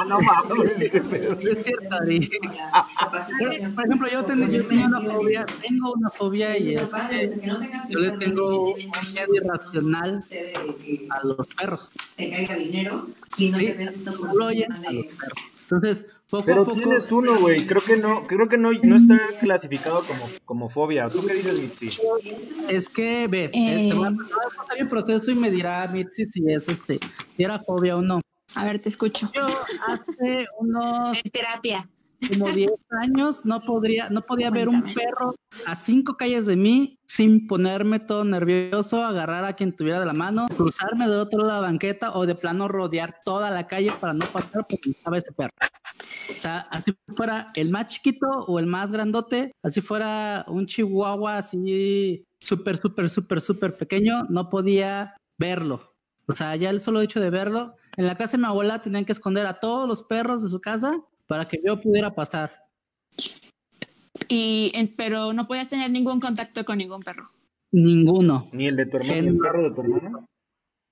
[0.08, 2.30] No mames, es cierto, Ari.
[3.74, 7.32] Por ejemplo, yo, ten- yo tenía una fobia, tengo una fobia y es que
[7.88, 10.24] yo le tengo un miedo irracional
[11.10, 11.90] a los perros.
[12.16, 13.06] te caiga dinero
[13.36, 15.38] y no te a los perros.
[15.70, 16.76] Entonces, poco Pero poco.
[16.76, 17.66] tienes uno, güey.
[17.66, 21.08] Creo que no, creo que no, no está clasificado como, como fobia.
[21.08, 21.90] ¿Tú qué dices, Mitzi?
[22.68, 23.50] Es que, ve, Eh.
[23.86, 26.98] eh, te voy a a contar el proceso y me dirá Mitzi si es este,
[27.36, 28.20] si era fobia o no.
[28.54, 29.30] A ver, te escucho.
[29.34, 29.46] Yo
[29.86, 31.88] hace unos En terapia.
[32.32, 32.70] como 10
[33.02, 35.32] años no podría, no podía ver un perro
[35.66, 40.12] a cinco calles de mí sin ponerme todo nervioso, agarrar a quien tuviera de la
[40.14, 43.92] mano, cruzarme del otro lado de la banqueta o de plano rodear toda la calle
[44.00, 45.52] para no pasar porque estaba ese perro.
[46.36, 51.38] O sea, así fuera el más chiquito o el más grandote, así fuera un chihuahua
[51.38, 55.94] así súper, súper, súper, súper pequeño, no podía verlo.
[56.26, 59.04] O sea, ya el solo hecho de verlo, en la casa de mi abuela tenían
[59.06, 62.52] que esconder a todos los perros de su casa para que yo pudiera pasar.
[64.28, 67.30] Y, en- pero no podías tener ningún contacto con ningún perro.
[67.72, 68.48] Ninguno.
[68.52, 70.26] Ni el de tu hermano, ni el perro de tu hermano.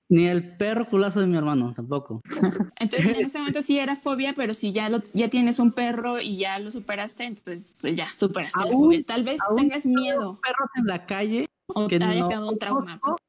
[0.09, 2.21] Ni el perro culazo de mi hermano, tampoco.
[2.77, 6.19] Entonces, en ese momento sí era fobia, pero si ya lo, ya tienes un perro
[6.21, 9.03] y ya lo superaste, entonces pues ya superaste la fobia.
[9.03, 12.49] Tal vez aún tengas miedo Perros en la calle o que te haya no quedado
[12.49, 12.99] un trauma.
[12.99, 13.23] conozco,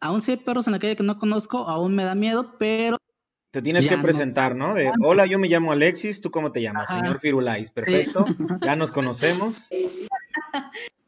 [0.00, 2.96] aún si hay perros en la calle que no conozco, aún me da miedo, pero
[3.50, 4.74] Te tienes Ya que presentar, ¿no?
[4.74, 6.90] De, hola, yo me llamo Alexis, ¿tú cómo te llamas?
[6.90, 7.00] Ajá.
[7.00, 8.24] Señor Firulais, perfecto.
[8.62, 9.68] Ya nos conocemos.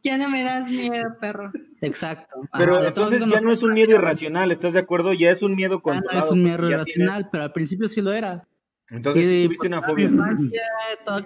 [0.07, 1.51] Ya no me das miedo, perro.
[1.81, 2.37] exacto.
[2.57, 5.13] Pero entonces ya no es un miedo irracional, ¿estás de acuerdo?
[5.13, 6.27] Ya es un miedo Ya no controlado.
[6.27, 8.47] es un miedo irracional, pero al principio sí lo era.
[8.91, 10.09] Entonces sí tuviste una fobia.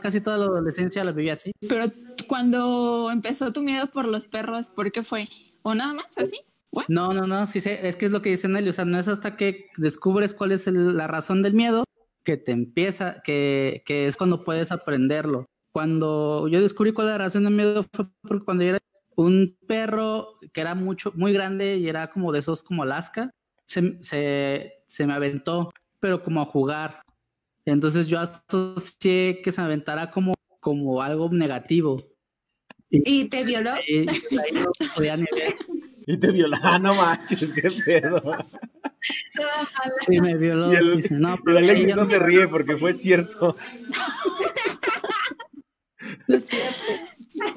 [0.00, 1.52] casi toda la adolescencia la viví así.
[1.68, 1.92] Pero
[2.26, 5.28] cuando empezó tu miedo por los perros, ¿por qué fue?
[5.62, 6.40] ¿O nada más así?
[6.88, 8.98] No, no, no, sí sé, es que es lo que dice Nelly, o sea, no
[8.98, 11.84] es hasta que descubres cuál es el- la razón del miedo
[12.24, 15.46] que te empieza, que, que es cuando puedes aprenderlo.
[15.72, 18.78] Cuando yo descubrí cuál era la razón del miedo fue porque cuando yo era
[19.16, 23.30] un perro que era mucho, muy grande y era como de esos como Alaska,
[23.66, 27.02] se, se, se me aventó, pero como a jugar.
[27.64, 32.02] Entonces yo asocié que se me aventara como, como algo negativo.
[32.90, 33.74] ¿Y te violó?
[33.86, 35.54] Y ahí no podía ni ver.
[36.06, 36.56] Y te violó.
[36.62, 38.20] Ah, no manches, qué pedo.
[40.08, 40.72] Y me violó.
[40.72, 43.56] Y el, dice, no, y el pero ella no se ríe porque fue cierto.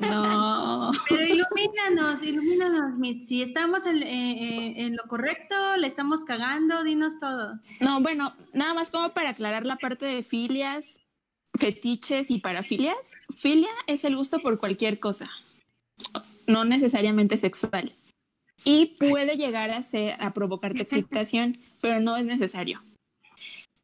[0.01, 0.91] no.
[1.09, 3.41] Pero ilumínanos, ilumínanos, Mitzi.
[3.41, 5.55] ¿Estamos en, eh, eh, en lo correcto?
[5.77, 6.83] ¿Le estamos cagando?
[6.83, 7.59] Dinos todo.
[7.79, 10.99] No, bueno, nada más como para aclarar la parte de filias,
[11.57, 12.97] fetiches y parafilias.
[13.35, 15.29] Filia es el gusto por cualquier cosa,
[16.47, 17.93] no necesariamente sexual.
[18.65, 22.81] Y puede llegar a ser a provocarte excitación, pero no es necesario.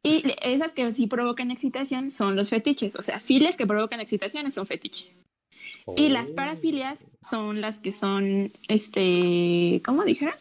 [0.02, 4.46] Y esas que sí provocan excitación son los fetiches, o sea, filias que provocan excitación
[4.46, 5.12] es un fetiche.
[5.96, 10.34] Y las parafilias son las que son, este, ¿cómo dijeron?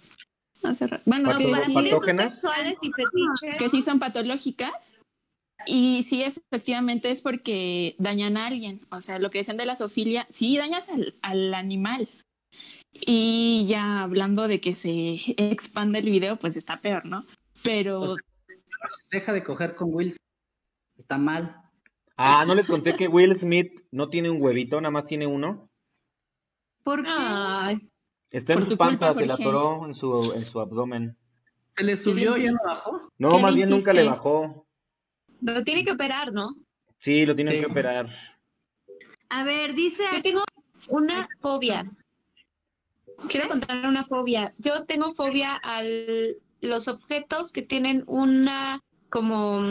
[0.64, 2.34] Hace ra- Bueno, que sí- ¿Patógenas?
[2.34, 3.58] sexuales y fetiches.
[3.58, 4.94] que sí son patológicas
[5.66, 8.82] y sí efectivamente es porque dañan a alguien.
[8.92, 12.08] O sea, lo que dicen de la zoofilia, sí dañas al, al animal.
[12.94, 17.26] Y ya hablando de que se expande el video, pues está peor, ¿no?
[17.64, 18.24] Pero O sea,
[19.12, 20.16] Deja de coger con Will.
[20.98, 21.56] Está mal.
[22.18, 25.70] Ah, ¿no les conté que Will Smith no tiene un huevito, nada más tiene uno?
[26.84, 27.10] ¿Por qué?
[27.12, 27.90] Ay,
[28.32, 31.18] Está en su culpa, panza, se le atoró en su, en su abdomen.
[31.76, 33.12] Se le subió y ya no bajó.
[33.18, 34.68] No, ¿Qué le más bien nunca le bajó.
[35.42, 36.56] lo tiene que operar, ¿no?
[36.98, 37.60] Sí, lo tienen Sí.
[37.62, 38.10] que operar.
[39.30, 40.04] A ver, dice.
[40.14, 40.42] Yo tengo
[40.90, 41.90] una fobia.
[43.30, 44.54] Quiero contar una fobia.
[44.58, 45.82] Yo tengo fobia a
[46.62, 49.62] los objetos que tienen una como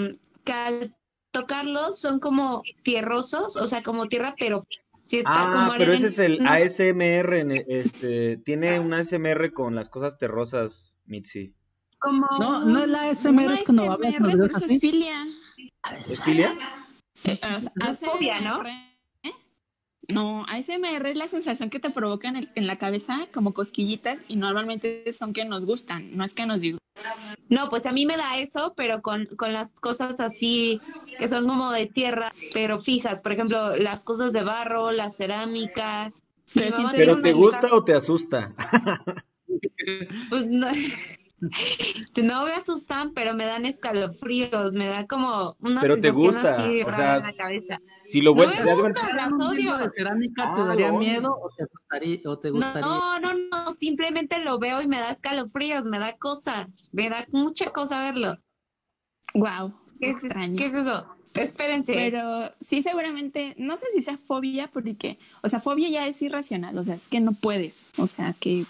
[0.45, 0.95] que al
[1.31, 4.65] tocarlos son como tierrosos, o sea, como tierra, pero
[5.07, 9.75] cierta, Ah, como pero ese es el No, ASMR, en- este, tiene un ASMR con
[9.75, 11.55] las cosas terrosas, Mitzi.
[11.99, 15.27] Como No, un- no es la SMR, es cuando los pero eso es filia.
[16.09, 16.57] ¿Es filia?
[17.25, 18.63] Eh, Es fobia, ¿no?
[20.13, 24.19] No, ASMR es la sensación que te provoca en, el- en la cabeza como cosquillitas
[24.27, 26.79] y normalmente son que nos gustan, no es que nos disgustan.
[27.51, 30.81] No, pues a mí me da eso, pero con, con las cosas así
[31.19, 33.21] que son como de tierra, pero fijas.
[33.21, 36.13] Por ejemplo, las cosas de barro, las cerámicas.
[36.55, 38.55] Mi Pero ¿Pero te gusta o te asusta?
[40.29, 40.69] Pues no,
[42.23, 46.83] no me asustan, pero me dan escalofríos, me da como una Pero te gusta, así
[46.83, 47.79] o rara sea, en la cabeza.
[48.03, 49.01] Si lo No vuelves, me te das gusta.
[49.01, 49.55] cuenta- las ¿Un odio.
[49.61, 52.81] libro de cerámica te Ah, daría miedo o te asustaría o te gustaría?
[52.89, 57.27] No, no, no, simplemente lo veo y me da escalofríos, me da cosa, me da
[57.31, 58.37] mucha cosa verlo.
[59.35, 60.57] Wow, ¿Qué extraño.
[60.57, 61.07] ¿qué es eso?
[61.35, 61.93] Espérense.
[61.93, 66.77] Pero sí, seguramente, no sé si sea fobia, porque, o sea, fobia ya es irracional,
[66.79, 68.65] o sea, es que no puedes, o sea, que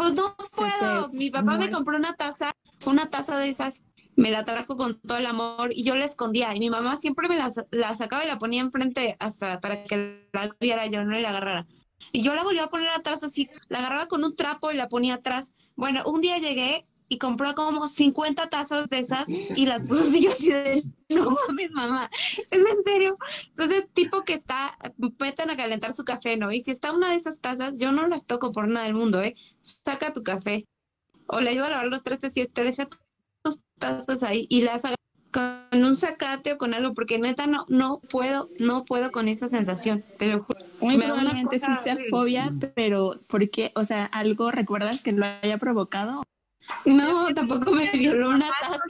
[0.00, 1.10] Pues no puedo.
[1.10, 2.52] Mi papá me compró una taza,
[2.86, 3.84] una taza de esas
[4.16, 6.54] me la trajo con todo el amor y yo la escondía.
[6.54, 10.26] Y mi mamá siempre me la, la sacaba y la ponía enfrente hasta para que
[10.32, 11.66] la viera yo, no la agarrara.
[12.12, 14.88] Y yo la volvía a poner atrás así, la agarraba con un trapo y la
[14.88, 15.52] ponía atrás.
[15.76, 20.22] Bueno, un día llegué y compró como 50 tazas de esas y las puse y
[20.22, 22.08] yo así de, no mames, mamá,
[22.50, 23.18] es en serio.
[23.48, 24.78] Entonces, tipo que está,
[25.18, 26.52] metan a calentar su café, ¿no?
[26.52, 29.20] Y si está una de esas tazas, yo no las toco por nada del mundo,
[29.20, 29.34] ¿eh?
[29.60, 30.66] Saca tu café.
[31.26, 32.88] O le ayudo a lavar los trastes y te deja
[33.42, 34.96] tus tazas ahí y las haga
[35.32, 39.48] con un sacate o con algo, porque neta no, no puedo, no puedo con esta
[39.48, 40.60] sensación, juro.
[40.80, 43.70] Muy Me probablemente sí sea fobia, pero ¿por qué?
[43.74, 46.22] O sea, ¿algo recuerdas que lo haya provocado?
[46.84, 48.80] No, tampoco me violó una taza.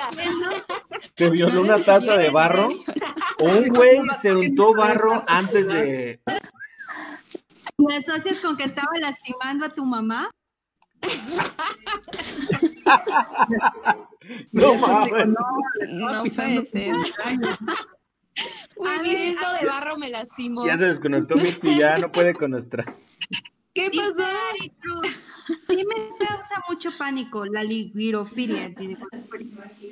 [1.14, 2.68] Te violó una taza de barro.
[3.38, 6.20] O un güey se untó barro antes de.
[7.78, 10.30] ¿Me asocias con que estaba lastimando a tu mamá?
[14.52, 15.28] No mames.
[15.88, 16.94] No pisando puede ser.
[19.02, 20.66] Dedo de barro me lastimó.
[20.66, 22.84] Ya se desconectó Mitzi, ya no puede con nuestra.
[23.74, 24.26] ¿Qué pasó?
[25.68, 28.68] Sí me causa mucho pánico la ligirofilia.
[28.70, 28.96] dice.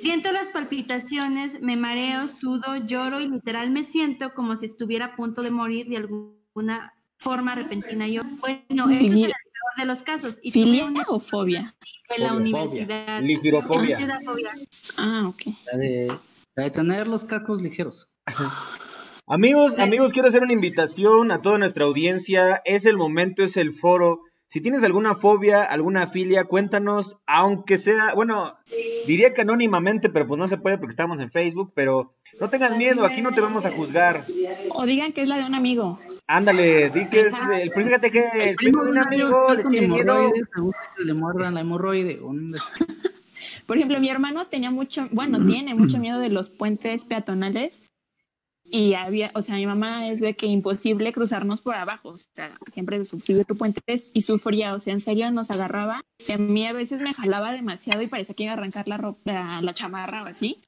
[0.01, 5.15] Siento las palpitaciones, me mareo, sudo, lloro y literal me siento como si estuviera a
[5.15, 8.07] punto de morir de alguna forma repentina.
[8.07, 10.37] Yo, bueno, eso es el peor de los casos.
[10.41, 11.75] Y tuve ¿Filia una o fobia?
[12.09, 13.21] en la universidad.
[13.21, 13.97] Ligirofobia.
[14.97, 15.41] Ah, ok.
[15.71, 16.17] La de,
[16.55, 18.09] la de tener los cascos ligeros.
[19.31, 22.63] Amigos, amigos, quiero hacer una invitación a toda nuestra audiencia.
[22.65, 24.21] Es el momento, es el foro.
[24.47, 28.57] Si tienes alguna fobia, alguna filia, cuéntanos, aunque sea, bueno,
[29.05, 32.09] diría que anónimamente, pero pues no se puede porque estamos en Facebook, pero
[32.39, 34.25] no tengas miedo, aquí no te vamos a juzgar.
[34.71, 35.99] O digan que es la de un amigo.
[36.25, 40.33] Ándale, di que es el, fíjate que el primo de un amigo le tiene miedo.
[40.33, 42.19] le gusta que le muerdan la hemorroide.
[43.67, 47.83] Por ejemplo, mi hermano tenía mucho, bueno, tiene mucho miedo de los puentes peatonales.
[48.71, 52.09] Y había, o sea, mi mamá es de que imposible cruzarnos por abajo.
[52.09, 54.75] O sea, siempre sufrió tu puentes y sufría.
[54.75, 56.01] O sea, en serio nos agarraba.
[56.27, 58.97] Y a mí a veces me jalaba demasiado y parecía que iba a arrancar la,
[58.97, 60.59] ropa, la, la chamarra o así.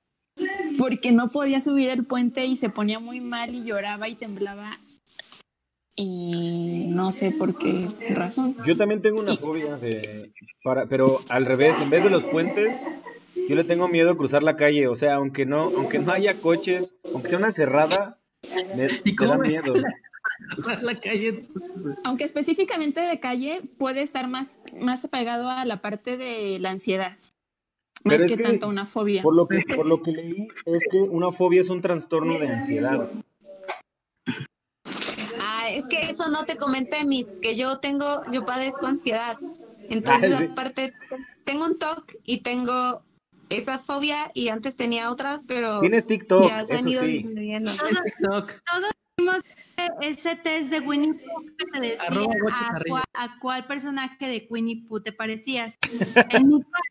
[0.77, 4.77] Porque no podía subir el puente y se ponía muy mal y lloraba y temblaba.
[5.95, 8.55] Y no sé por qué razón.
[8.65, 10.31] Yo también tengo una fobia de
[10.63, 12.85] para, pero al revés, en vez de los puentes,
[13.49, 16.35] yo le tengo miedo a cruzar la calle, o sea, aunque no, aunque no haya
[16.39, 18.19] coches, aunque sea una cerrada,
[18.75, 19.73] me, ¿Y me cómo da miedo.
[20.81, 21.45] la calle.
[22.03, 27.17] Aunque específicamente de calle puede estar más, más apegado a la parte de la ansiedad.
[28.03, 29.21] Más Pero es que, que, tanto una fobia.
[29.21, 32.47] Por lo que, por lo que leí, es que una fobia es un trastorno de
[32.49, 33.09] ansiedad.
[35.39, 39.37] Ah, es que eso no te comenté, mi, que yo tengo, yo padezco ansiedad.
[39.89, 40.47] Entonces, Ah, sí.
[40.51, 40.93] aparte,
[41.45, 43.03] tengo un TOC y tengo
[43.51, 47.07] esa fobia y antes tenía otras, pero Tienes TikTok, ya se han ido sí.
[47.07, 47.71] disminuyendo.
[47.71, 48.51] TikTok.
[49.17, 49.43] Hicimos
[50.01, 55.01] ese test de Winnie Pooh que te decía Arroba a cuál personaje de Winnie Pooh
[55.01, 55.77] te parecías.
[56.29, 56.83] En mi caso,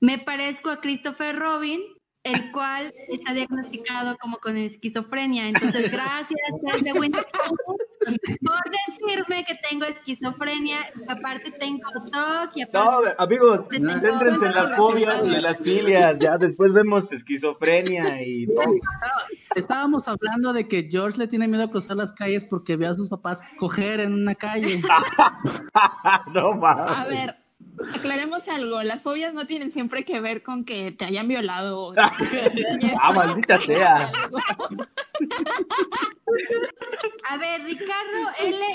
[0.00, 1.80] me parezco a Christopher Robin,
[2.24, 5.48] el cual está diagnosticado como con esquizofrenia.
[5.48, 10.78] Entonces, gracias test de Winnie Pooh por decirme que tengo esquizofrenia,
[11.08, 16.16] aparte tengo TOC y aparte No, amigos, céntrense en las fobias y en las filias,
[16.18, 18.74] ya después vemos esquizofrenia y todo.
[19.54, 22.94] Estábamos hablando de que George le tiene miedo a cruzar las calles porque ve a
[22.94, 24.80] sus papás coger en una calle.
[26.32, 26.96] no mames.
[26.96, 27.41] A ver,
[27.94, 28.82] aclaremos algo.
[28.82, 31.94] Las fobias no tienen siempre que ver con que te hayan violado.
[33.00, 34.10] Ah, maldita sea.
[37.28, 38.30] A ver, Ricardo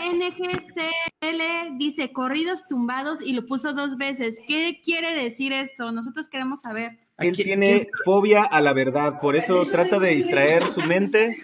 [0.09, 1.41] LNGCL
[1.77, 4.37] dice corridos tumbados y lo puso dos veces.
[4.47, 5.91] ¿Qué quiere decir esto?
[5.91, 6.99] Nosotros queremos saber.
[7.17, 11.37] Él tiene fobia a la verdad, por eso trata de distraer su mente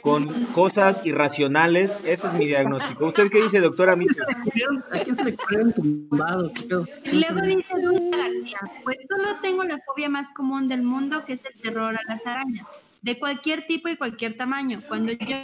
[0.00, 2.00] con cosas irracionales.
[2.04, 3.06] Ese es mi diagnóstico.
[3.06, 4.24] ¿Usted qué dice, doctora Mitchell?
[4.92, 6.50] ¿A quién se le ocurrió tumbado?
[7.04, 11.34] Y luego dice Luis García, pues solo tengo la fobia más común del mundo, que
[11.34, 12.66] es el terror a las arañas,
[13.02, 14.80] de cualquier tipo y cualquier tamaño.
[14.88, 15.36] Cuando yo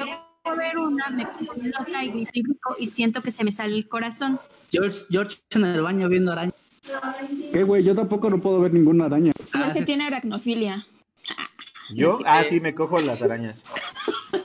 [0.44, 3.88] a ver una, me pongo loca y grito y siento que se me sale el
[3.88, 4.40] corazón.
[4.70, 6.52] George, George en el baño viendo araña.
[7.52, 7.84] ¿Qué, güey?
[7.84, 9.32] Yo tampoco no puedo ver ninguna araña.
[9.52, 9.84] Jorge sí.
[9.84, 10.86] tiene aracnofilia.
[11.94, 12.18] ¿Yo?
[12.24, 13.64] Ah, sí, me cojo las arañas.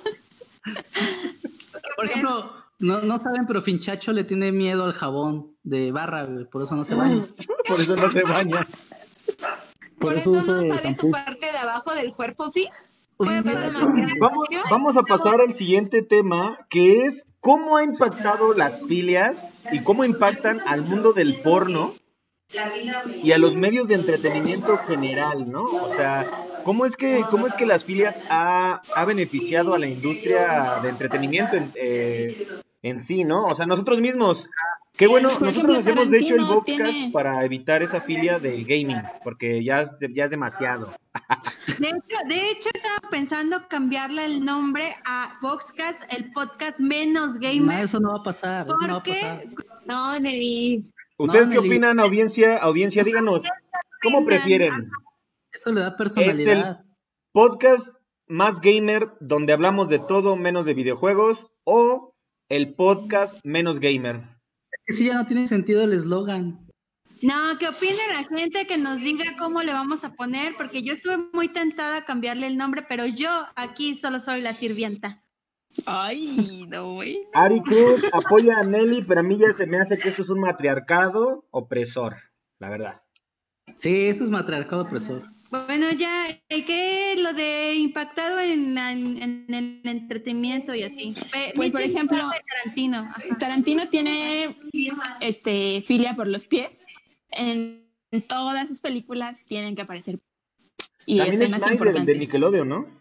[2.27, 6.63] Ejemplo, no, no saben, pero Finchacho le tiene miedo al jabón de barra, güey, por
[6.63, 7.23] eso no se baña.
[7.67, 8.63] Por eso no se baña.
[9.99, 12.69] Por, eso, no sale tu parte de abajo del cuerpo, ¿sí?
[13.19, 19.79] Vamos, vamos a pasar al siguiente tema, que es cómo ha impactado las filias y
[19.83, 21.91] cómo impactan al mundo del porno
[23.23, 25.63] y a los medios de entretenimiento general, ¿no?
[25.65, 26.25] O sea,
[26.63, 30.89] ¿cómo es que, cómo es que las filias ha, ha beneficiado a la industria de
[30.89, 32.47] entretenimiento en, eh,
[32.83, 33.45] en sí, ¿no?
[33.45, 34.47] O sea, nosotros mismos,
[34.95, 38.39] qué bueno, Por nosotros ejemplo, hacemos de hecho el Boxcast tiene- para evitar esa filia
[38.39, 40.93] del gaming, porque ya es, ya es demasiado.
[41.79, 47.39] De hecho, de hecho, estaba pensando cambiarle el nombre a Boxcast, el podcast menos No,
[47.41, 47.83] gamer.
[47.83, 48.65] eso no va a pasar.
[48.67, 49.43] eso no va a Porque pasar.
[49.85, 50.81] No, Nelly.
[51.17, 52.57] ¿Ustedes No, qué opinan, audiencia?
[52.57, 53.43] Audiencia, díganos,
[54.03, 54.89] ¿cómo prefieren?
[55.51, 56.85] Eso le da Es el personalidad.
[57.31, 57.95] podcast
[58.27, 62.13] más gamer donde hablamos de todo menos de videojuegos o
[62.49, 64.37] el podcast menos gamer.
[64.85, 66.67] Que sí, ya no tiene sentido el eslogan.
[67.23, 70.93] No, que opine la gente, que nos diga cómo le vamos a poner, porque yo
[70.93, 75.23] estuve muy tentada a cambiarle el nombre, pero yo aquí solo soy la sirvienta.
[75.85, 77.27] Ay, no, güey.
[77.33, 80.29] Ari Cruz apoya a Nelly, pero a mí ya se me hace que esto es
[80.29, 82.17] un matriarcado opresor,
[82.59, 83.01] la verdad.
[83.75, 85.23] Sí, esto es matriarcado opresor.
[85.49, 91.13] Bueno, ya, ¿y qué lo de impactado en, el entretenimiento y así?
[91.55, 92.97] Pues, por ejemplo, Tarantino.
[92.97, 93.23] Ajá.
[93.39, 94.55] Tarantino tiene
[95.21, 96.85] este filia por los pies.
[97.31, 97.85] En
[98.27, 100.19] todas sus películas tienen que aparecer.
[101.05, 102.17] Y También es Snyder, el de.
[102.17, 102.96] Nickelodeon, ¿no?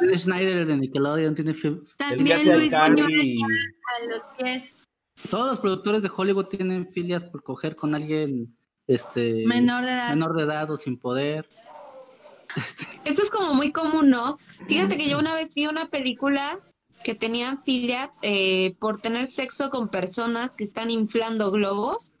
[0.00, 1.54] También Schneider, el de Nickelodeon, tiene
[1.96, 4.88] También Luis a los pies
[5.30, 10.10] Todos los productores de Hollywood tienen filias por coger con alguien este menor de edad.
[10.10, 11.46] menor de edad o sin poder.
[12.56, 14.38] Este, Esto es como muy común, ¿no?
[14.66, 16.58] Fíjate que yo una vez vi una película
[17.04, 22.12] que tenían filia eh, por tener sexo con personas que están inflando globos.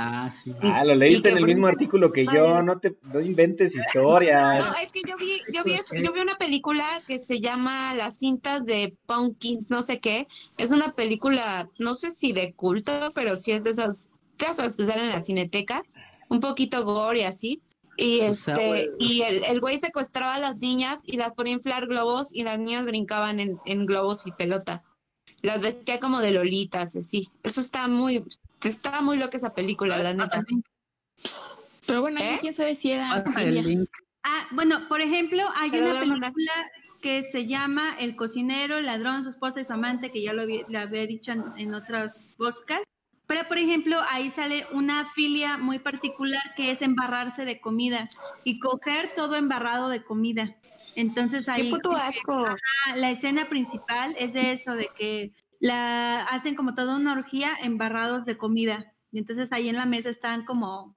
[0.00, 0.54] Ah, sí.
[0.62, 4.58] Ah, lo leíste en el mismo artículo que yo, no te no inventes historias.
[4.58, 8.18] No, es que yo vi, yo vi, yo vi una película que se llama Las
[8.18, 10.26] cintas de Pumpkins, no sé qué.
[10.58, 14.86] Es una película, no sé si de culto, pero sí es de esas casas que
[14.86, 15.82] salen en la cineteca,
[16.28, 17.62] un poquito gore y así.
[17.96, 21.52] Y O sea, este, y el, el güey secuestraba a las niñas y las ponía
[21.52, 24.84] a inflar globos y las niñas brincaban en, en globos y pelotas.
[25.42, 27.28] Las vestía como de lolitas, así.
[27.42, 28.24] Eso está muy,
[28.68, 30.44] está muy loca esa película, la neta.
[31.86, 32.38] Pero bueno, ¿Eh?
[32.40, 33.24] quién sabe si era.
[34.22, 36.52] Ah, bueno, por ejemplo, hay Pero una película
[37.00, 40.42] que se llama El cocinero, el ladrón, su esposa y su amante, que ya lo
[40.42, 42.84] había, le había dicho en, en otros podcasts.
[43.26, 48.08] Pero, por ejemplo, ahí sale una filia muy particular que es embarrarse de comida
[48.44, 50.56] y coger todo embarrado de comida.
[50.96, 52.44] Entonces ahí ¡Qué puto asco!
[52.44, 57.50] Ah, la escena principal es de eso, de que la hacen como toda una orgía
[57.62, 58.92] embarrados de comida.
[59.12, 60.96] Y entonces ahí en la mesa están como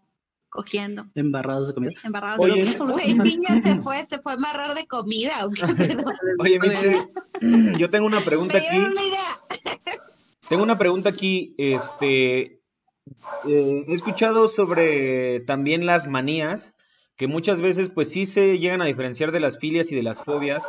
[0.49, 1.91] cogiendo, Embarrados de comida.
[2.03, 5.45] embarrados Oye, de niña se fue, se fue a amarrar de comida.
[5.45, 6.03] ¿o qué pedo?
[6.39, 6.59] Oye,
[7.77, 8.67] yo tengo una pregunta aquí.
[8.69, 9.37] dieron una idea.
[10.49, 12.61] Tengo una pregunta aquí, este,
[13.47, 16.75] eh, he escuchado sobre también las manías,
[17.15, 20.21] que muchas veces pues sí se llegan a diferenciar de las filias y de las
[20.21, 20.61] fobias,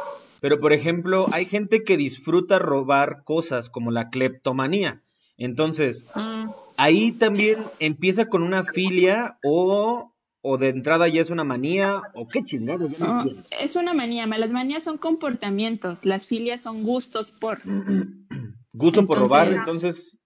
[0.44, 5.00] pero por ejemplo hay gente que disfruta robar cosas como la cleptomanía,
[5.38, 11.44] entonces Mm, ahí también empieza con una filia o, o de entrada ya es una
[11.44, 13.24] manía o qué chingados, no
[13.58, 14.26] es una manía.
[14.26, 16.00] Las manías son comportamientos.
[16.02, 17.62] Las filias son gustos por.
[18.74, 20.18] Gusto por robar, Entonces-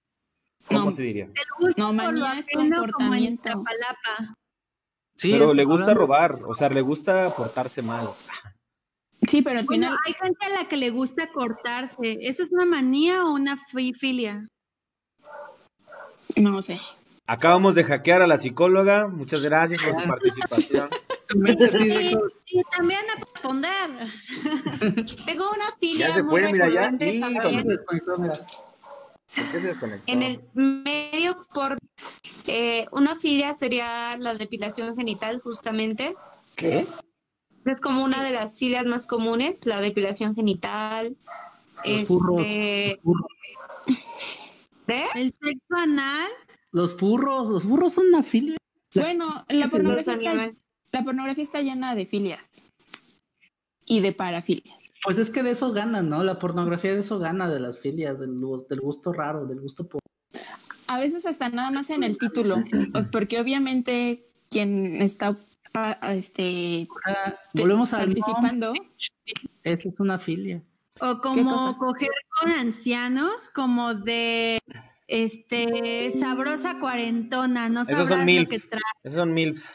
[0.67, 0.91] ¿cómo No.
[0.91, 1.27] se diría?
[1.27, 3.63] El gusto No, manía es ajeno, como en comportamiento.
[5.17, 8.09] Sí, Pero le gusta robar, o sea, le gusta portarse mal.
[9.29, 9.99] Sí, pero al Bueno, final.
[10.07, 12.19] hay gente a la que le gusta cortarse.
[12.23, 14.49] ¿Eso es una manía o una fi- filia?
[16.37, 16.81] No sé.
[17.27, 19.07] Acabamos de hackear a la psicóloga.
[19.07, 20.89] Muchas gracias por su participación.
[21.31, 23.91] Y, y también a responder.
[25.27, 26.91] Tengo una filia Ya se muy fue, mira, ya.
[26.91, 27.35] recurrente Híjole.
[27.35, 27.81] también.
[29.37, 30.11] ¿Por qué se desconectó?
[30.11, 31.77] En el medio por
[32.47, 36.15] eh, una filia sería la depilación genital, justamente.
[36.57, 36.87] ¿Qué?
[37.69, 41.17] Es como una de las filias más comunes, la depilación genital.
[41.85, 42.41] Los furros.
[42.41, 43.31] Este, Los furros.
[44.89, 45.05] ¿eh?
[45.15, 46.29] El sexo anal.
[46.73, 48.57] Los furros, los furros son una filia.
[48.95, 50.53] Bueno, la pornografía, está,
[50.93, 52.43] la pornografía está llena de filias
[53.85, 54.79] y de parafilias.
[55.05, 56.25] Pues es que de eso ganan, ¿no?
[56.25, 60.01] La pornografía de eso gana, de las filias, del, del gusto raro, del gusto por...
[60.87, 62.57] A veces hasta nada más en el título,
[63.13, 65.37] porque obviamente quien está
[66.11, 68.73] este, Ah, Volvemos nombre, participando,
[69.65, 70.63] eso es una filia.
[71.01, 72.11] O como coger
[72.41, 74.59] con ancianos, como de
[75.07, 78.49] este sabrosa cuarentona, no Esos sabrás son lo MILF.
[78.51, 78.81] que trae.
[79.05, 79.75] Esos son MILFs.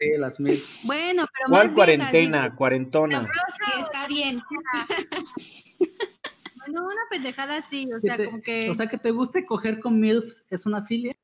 [0.00, 0.60] Sí, las mil.
[0.82, 2.54] Bueno, pero ¿Cuál más cuarentena?
[2.56, 3.20] Cuarentona.
[3.20, 4.40] Sí, sabrosa está bien.
[5.80, 9.44] o- no, una pendejada así, o sea, te- como que O sea, que te guste
[9.46, 11.14] coger con MILF es una filia.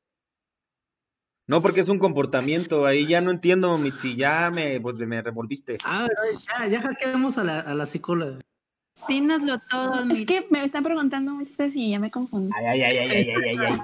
[1.47, 2.85] No, porque es un comportamiento.
[2.85, 4.15] Ahí ya no entiendo, Mitzi.
[4.15, 5.77] Ya me, pues, me revolviste.
[5.83, 6.07] Ah,
[6.47, 8.39] ya, ya hackeamos a la, a la psicóloga.
[9.07, 10.09] Dínoslo todo.
[10.11, 12.53] Es que me están preguntando muchas veces y ya me confundí.
[12.55, 13.77] Ay, ay, ay, ay, ay, ay, ay, ay.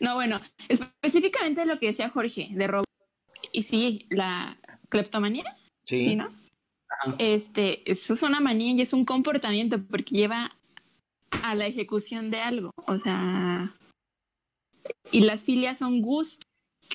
[0.00, 2.84] No, bueno, específicamente lo que decía Jorge de robo.
[3.52, 4.56] Y sí, la
[4.88, 5.44] cleptomanía,
[5.84, 6.16] sí, Sí.
[6.16, 6.32] ¿no?
[7.18, 10.52] Este, eso es una manía y es un comportamiento porque lleva
[11.42, 12.70] a la ejecución de algo.
[12.86, 13.74] O sea,
[15.12, 16.46] y las filias son gustos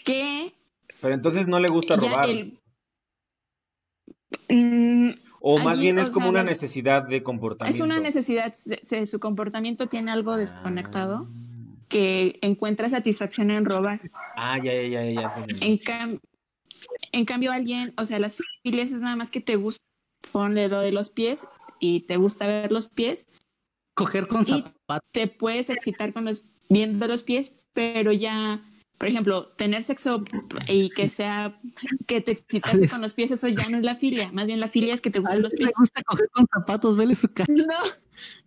[0.04, 0.54] que
[1.02, 2.30] Pero entonces no le gusta robar.
[2.30, 2.60] el.
[4.50, 7.76] Mm, O más allí, bien o es como sea, una necesidad de comportamiento.
[7.76, 11.28] es una necesidad, se- se- su comportamiento tiene algo desconectado
[11.88, 14.02] que encuentra satisfacción en robar.
[14.36, 15.34] Ah, ya, ya, ya, ya.
[15.62, 16.20] En, cam-
[17.12, 19.86] en cambio, alguien, o sea, las filias es nada más que te gusta,
[20.32, 21.48] ponle lo de los pies
[21.80, 23.28] y te gusta ver los pies,
[23.94, 25.08] Coger con zapatos.
[25.14, 28.62] te puedes excitar con los, viendo los pies, pero ya,
[28.98, 30.24] por ejemplo, tener sexo
[30.68, 31.60] y que sea,
[32.08, 32.92] que te excitaste Alex.
[32.94, 35.12] con los pies, eso ya no es la filia, más bien la filia es que
[35.12, 35.72] te gustan los pies.
[35.78, 37.54] gusta coger con zapatos, vele su cara.
[37.54, 37.76] No,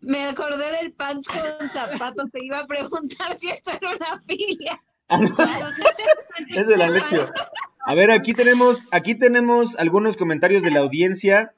[0.00, 2.30] me acordé del pants con zapatos.
[2.32, 4.82] Te iba a preguntar si esto era una filia.
[6.54, 7.18] Es de la leche.
[7.88, 11.54] A ver, aquí tenemos, aquí tenemos algunos comentarios de la audiencia.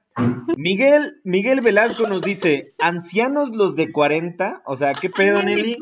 [0.57, 5.57] Miguel, Miguel Velasco nos dice, ancianos los de 40, o sea, ¿qué pedo, Ay, me
[5.57, 5.77] Nelly?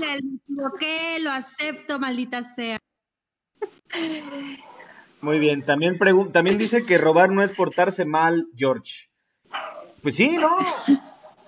[0.00, 2.78] me equivoqué, lo acepto, maldita sea.
[5.20, 5.96] Muy bien, también,
[6.32, 9.10] también dice que robar no es portarse mal, George.
[10.02, 10.58] Pues sí, no,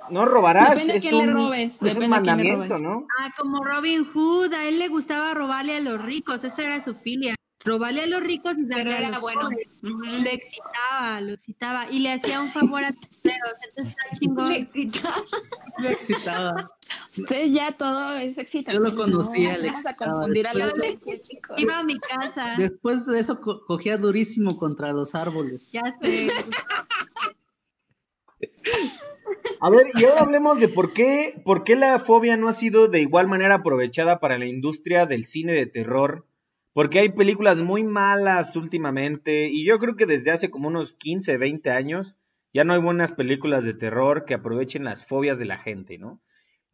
[0.09, 2.76] no robarás, Depende es quién le un, robes, es depende un a quién le mandamiento,
[2.76, 2.82] robes.
[2.82, 3.07] ¿no?
[3.18, 6.94] Ah, como Robin Hood, a él le gustaba robarle a los ricos, esa era su
[6.94, 7.34] filia.
[7.65, 9.43] Robarle a los ricos y darle a los bueno.
[9.43, 9.69] pobres.
[9.83, 11.91] Lo excitaba, lo excitaba.
[11.91, 13.59] Y le hacía un favor a sus dedos.
[13.69, 14.49] Entonces está chingón.
[14.53, 15.17] Me excitaba.
[15.79, 16.71] Me excitaba.
[17.17, 18.83] Ustedes ya todo es excitación.
[18.85, 19.59] Yo lo conocía, ¿no?
[19.59, 21.59] le Vamos a confundir a la audiencia, chicos.
[21.61, 22.55] Iba a mi casa.
[22.57, 25.71] Después de eso co- cogía durísimo contra los árboles.
[25.73, 26.29] Ya sé.
[29.61, 32.87] A ver, y ahora hablemos de por qué, por qué la fobia no ha sido
[32.89, 36.25] de igual manera aprovechada para la industria del cine de terror.
[36.79, 41.37] Porque hay películas muy malas últimamente y yo creo que desde hace como unos 15,
[41.37, 42.14] 20 años
[42.55, 46.22] ya no hay buenas películas de terror que aprovechen las fobias de la gente, ¿no?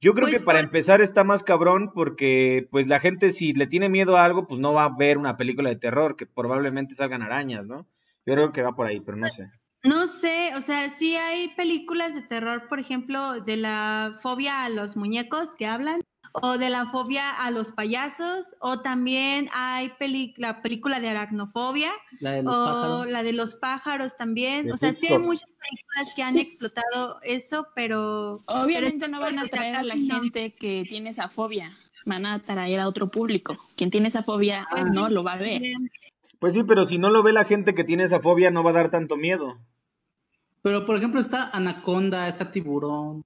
[0.03, 3.67] Yo creo Pues que para empezar está más cabrón porque pues la gente si le
[3.67, 6.95] tiene miedo a algo pues no va a ver una película de terror que probablemente
[6.95, 7.89] salgan arañas, ¿no?
[8.27, 9.49] Yo creo que va por ahí, pero no sé.
[9.85, 14.69] No sé, o sea, sí hay películas de terror, por ejemplo, de la fobia a
[14.69, 16.03] los muñecos que hablan,
[16.43, 21.93] o de la fobia a los payasos, o también hay peli- la película de aracnofobia,
[22.21, 23.07] La de los o pájaros.
[23.07, 24.67] la de los pájaros también.
[24.67, 26.41] De O sea, sí hay muchas películas que han Sí.
[26.41, 30.07] explotado eso, pero Obviamente Pero no van a atraer a la no.
[30.23, 31.77] gente que tiene esa fobia.
[32.05, 33.57] Van a atraer a otro público.
[33.77, 35.15] Quien tiene esa fobia Pues no sí.
[35.15, 35.63] lo va a ver.
[36.41, 38.71] Pues sí, pero si no lo ve la gente que tiene esa fobia no va
[38.71, 39.55] a dar tanto miedo.
[40.63, 43.25] Pero, por ejemplo, está Anaconda, está Tiburón.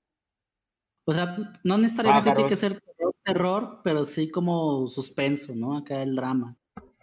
[1.05, 2.83] O sea, no necesariamente tiene que ser
[3.33, 5.77] terror, pero sí como suspenso, ¿no?
[5.77, 6.57] Acá el drama.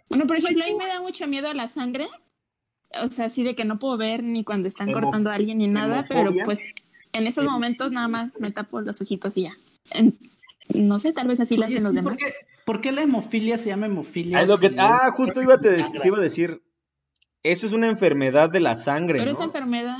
[0.08, 2.08] Bueno, por ejemplo, a mí me da mucho miedo la sangre.
[3.02, 5.58] O sea, así de que no puedo ver ni cuando están Hemo- cortando a alguien
[5.58, 6.60] ni nada, pero pues
[7.12, 9.52] en esos momentos nada más me tapo los ojitos y ya.
[9.92, 10.16] En-
[10.74, 12.18] no sé, tal vez así lo Oye, hacen los ¿por demás.
[12.18, 14.38] qué, por qué la hemofilia se llama hemofilia?
[14.38, 16.62] Ah, es lo que- si ah, justo iba a te, te iba a decir.
[17.44, 19.36] Eso es una enfermedad de la sangre, Pero ¿no?
[19.36, 19.98] esa enfermedad,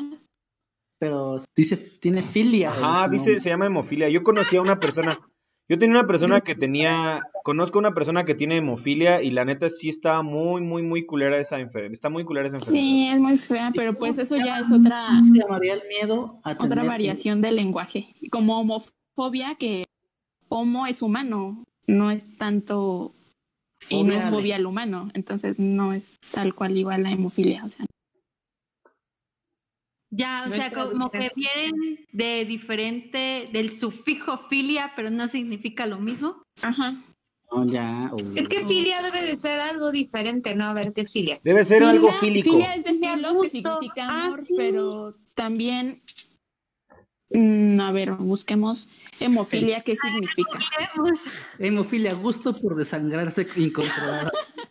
[0.98, 2.70] Pero dice, tiene filia.
[2.70, 3.40] Ajá, dice, nombre.
[3.40, 4.08] se llama hemofilia.
[4.08, 5.18] Yo conocí a una persona,
[5.68, 9.44] yo tenía una persona que tenía, conozco a una persona que tiene hemofilia y la
[9.44, 11.92] neta sí está muy, muy, muy culera esa enfermedad.
[11.92, 12.82] Está muy culera esa enfermedad.
[12.84, 16.40] sí, es muy fea, pero pues eso ya es otra, ¿Cómo se llamaría el miedo
[16.44, 18.14] a otra tener- variación del lenguaje.
[18.30, 19.84] Como homofobia, que
[20.48, 23.12] homo es humano, no es tanto
[23.88, 24.30] y no es Fobia.
[24.38, 27.86] fobia al humano, entonces no es tal cual igual la hemofilia, o sea,
[30.10, 35.86] ya, o No sea, como que vienen de diferente, del sufijo filia, pero no significa
[35.86, 36.42] lo mismo.
[36.62, 36.94] ajá.
[37.52, 38.10] No, ya.
[38.12, 38.16] oh.
[38.34, 40.64] Es que filia debe de ser algo diferente, ¿no?
[40.64, 41.38] A ver, ¿qué es filia?
[41.44, 42.50] Debe ser Filia- algo fílico.
[42.50, 44.54] Filia es de Filia, filos, que significa Ah, amor, sí.
[44.56, 46.02] pero también,
[47.30, 48.88] mm, a ver, busquemos
[49.20, 50.58] hemofilia, ¿qué significa?
[51.60, 54.30] Hemofilia, gusto por desangrarse incontrolado.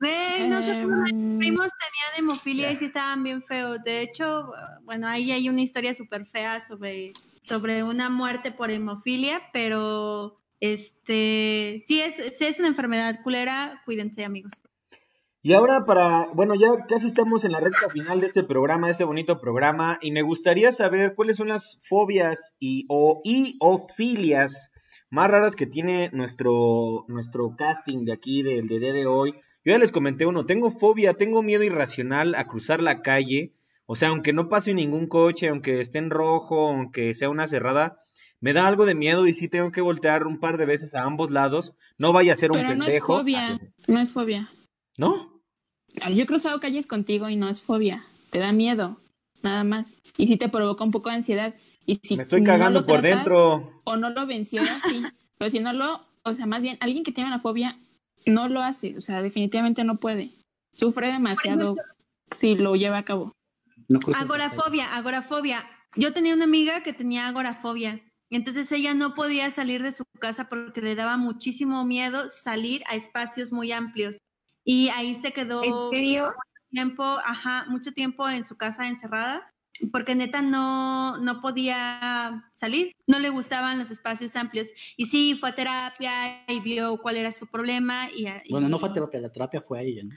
[0.00, 3.78] Güey, no sé cómo mis Em, primos tenían hemofilia y sí estaban bien feos.
[3.84, 4.52] De hecho,
[4.84, 11.84] bueno, ahí hay una historia súper fea sobre, sobre una muerte por hemofilia, pero este
[11.86, 14.52] sí es, sí es una enfermedad culera, cuídense amigos.
[15.42, 18.92] Y ahora para, bueno, ya casi estamos en la recta final de este programa, de
[18.92, 23.86] este bonito programa, y me gustaría saber cuáles son las fobias y o, y o
[23.88, 24.70] filias
[25.08, 29.34] más raras que tiene nuestro, nuestro casting de aquí, del de día de hoy.
[29.64, 33.52] Yo ya les comenté uno, tengo fobia, tengo miedo irracional a cruzar la calle.
[33.84, 37.96] O sea, aunque no pase ningún coche, aunque esté en rojo, aunque sea una cerrada,
[38.40, 41.02] me da algo de miedo y sí tengo que voltear un par de veces a
[41.02, 41.74] ambos lados.
[41.98, 43.18] No vaya a ser un Pero no es pendejo.
[43.18, 44.50] fobia, no es fobia.
[44.96, 45.42] ¿No?
[46.14, 49.00] Yo he cruzado calles contigo y no es fobia, te da miedo,
[49.42, 49.98] nada más.
[50.16, 51.54] Y si te provoca un poco de ansiedad.
[51.84, 53.82] Y si Me estoy no cagando lo por tratas dentro.
[53.84, 55.02] O no lo venció sí.
[55.36, 57.76] Pero si no lo, o sea, más bien, alguien que tiene una fobia
[58.26, 60.30] no lo hace, o sea, definitivamente no puede.
[60.72, 61.76] Sufre demasiado
[62.30, 63.32] si lo lleva a cabo.
[63.88, 64.00] No.
[64.14, 65.64] Agorafobia, agorafobia.
[65.96, 68.00] Yo tenía una amiga que tenía agorafobia.
[68.28, 72.82] y Entonces ella no podía salir de su casa porque le daba muchísimo miedo salir
[72.86, 74.18] a espacios muy amplios.
[74.64, 76.34] Y ahí se quedó ¿En serio?
[76.70, 79.49] tiempo, ajá, mucho tiempo en su casa encerrada,
[79.92, 84.68] porque neta no, no podía salir, no le gustaban los espacios amplios.
[84.96, 88.10] Y sí, fue a terapia y vio cuál era su problema.
[88.10, 90.14] Y, y- Bueno, no fue terapia, la terapia fue a ella, ¿no?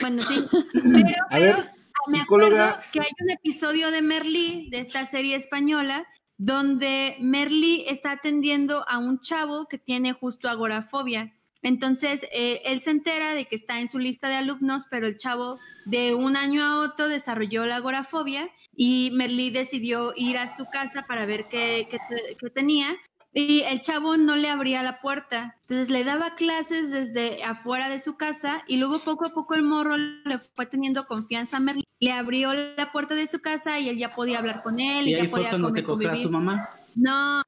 [0.00, 0.44] Bueno, sí.
[0.72, 1.66] Pero, A ver, pero
[2.08, 6.06] me acuerdo que hay un episodio de Merlí, de esta serie española,
[6.38, 11.32] donde Merlí está atendiendo a un chavo que tiene justo agorafobia.
[11.62, 15.16] Entonces, eh, él se entera de que está en su lista de alumnos, pero el
[15.16, 20.66] chavo de un año a otro desarrolló la agorafobia y Merlí decidió ir a su
[20.66, 22.94] casa para ver qué, qué te- qué tenía.
[23.32, 25.56] Y el chavo no le abría la puerta.
[25.62, 29.62] Entonces le daba clases desde afuera de su casa y luego poco a poco el
[29.62, 31.84] morro le fue teniendo confianza a Merlí.
[32.00, 35.10] Le abrió la puerta de su casa y él ya podía hablar con él y,
[35.10, 36.70] Y ahí ya fue podía cuando te cogió a su mamá.
[36.94, 37.42] No,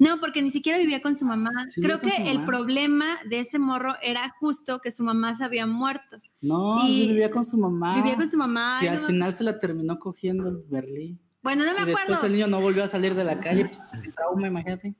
[0.00, 1.50] no, porque ni siquiera vivía con su mamá.
[1.68, 5.66] Sí, Creo que el problema de ese morro era justo que su mamá se había
[5.66, 6.20] muerto.
[6.40, 7.94] No, Y- vivía con su mamá.
[7.96, 8.78] Vivía con su mamá.
[8.80, 11.20] Sí, al no final se la terminó cogiendo el Berlín.
[11.42, 12.26] Bueno, no Y me después acuerdo.
[12.26, 13.70] el niño no volvió a salir de la calle.
[13.92, 14.94] Pues, trauma, imagínate.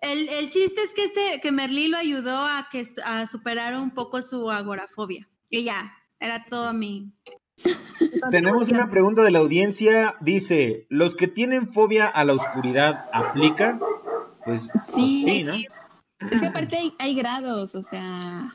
[0.00, 3.90] El, el chiste es que este que Merlí lo ayudó a que a superar un
[3.92, 5.28] poco su agorafobia.
[5.50, 7.12] Y ya, era todo mi.
[8.30, 10.16] Tenemos una pregunta de la audiencia.
[10.20, 13.78] Dice, ¿los que tienen fobia a la oscuridad aplica?
[14.44, 15.42] Pues pues Sí.
[15.42, 15.54] ¿no?
[16.30, 18.54] Es que aparte hay, hay grados, o sea,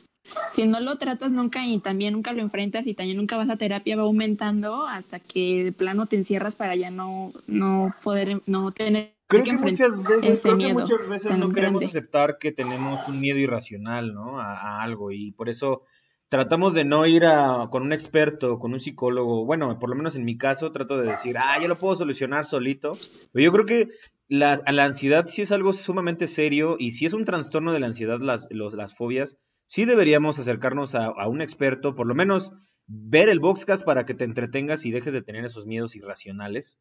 [0.52, 3.56] si no lo tratas nunca y también nunca lo enfrentas y también nunca vas a
[3.56, 8.72] terapia, va aumentando hasta que de plano te encierras para ya no, no poder, no
[8.72, 9.90] tener Creo que que enfrentar.
[9.90, 14.12] muchas veces, ese creo que muchas veces no queremos aceptar que tenemos un miedo irracional,
[14.12, 14.40] ¿no?
[14.40, 15.84] A, a algo y por eso
[16.32, 19.44] tratamos de no ir a, con un experto, con un psicólogo.
[19.44, 22.44] Bueno, por lo menos en mi caso trato de decir, ah, yo lo puedo solucionar
[22.44, 22.92] solito.
[23.32, 23.88] Pero yo creo que
[24.28, 27.86] la, la ansiedad sí es algo sumamente serio y si es un trastorno de la
[27.88, 32.52] ansiedad, las, los- las fobias, sí deberíamos acercarnos a, a un experto, por lo menos
[32.86, 36.78] ver el Boxcast para que te entretengas y dejes de tener esos miedos irracionales.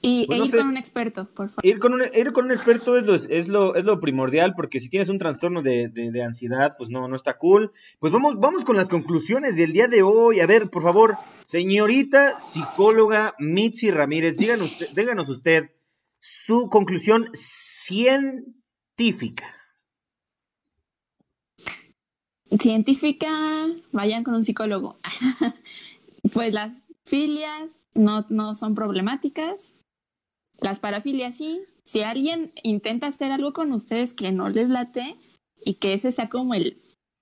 [0.00, 0.56] Y Pues e no ir sé.
[0.58, 1.66] con un experto, por favor.
[1.66, 4.78] Ir con un, ir con un experto es lo, es lo, es lo primordial, porque
[4.80, 7.72] si tienes un trastorno de, de- de ansiedad, pues no, no está cool.
[7.98, 10.38] Pues vamos, vamos con las conclusiones del día de hoy.
[10.40, 15.70] A ver, por favor, señorita psicóloga Mitzi Ramírez, díganos usted, díganos usted
[16.20, 19.46] su conclusión científica.
[22.60, 23.28] Científica,
[23.92, 24.96] vayan con un psicólogo.
[26.32, 29.74] pues las filias no, no son problemáticas.
[30.60, 31.60] Las parafilias sí.
[31.84, 35.16] Si alguien intenta hacer algo con ustedes que no les late
[35.64, 36.78] y que ese sea como el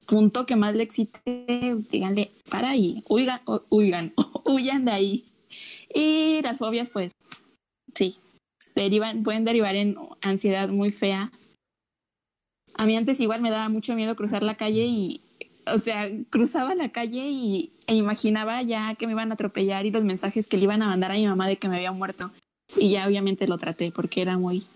[0.07, 1.21] punto que más le excite,
[1.91, 4.13] díganle, para ahí, huigan,
[4.45, 5.25] huyan de ahí.
[5.93, 7.13] Y las fobias, pues,
[7.95, 8.17] sí,
[8.75, 11.33] derivan, pueden derivar en ansiedad muy fea.
[12.77, 15.23] A mí antes igual me daba mucho miedo cruzar la calle y,
[15.73, 19.91] o sea, cruzaba la calle y, e imaginaba ya que me iban a atropellar y
[19.91, 22.31] los mensajes que le iban a mandar a mi mamá de que me había muerto.
[22.77, 24.67] Y ya obviamente lo traté porque era muy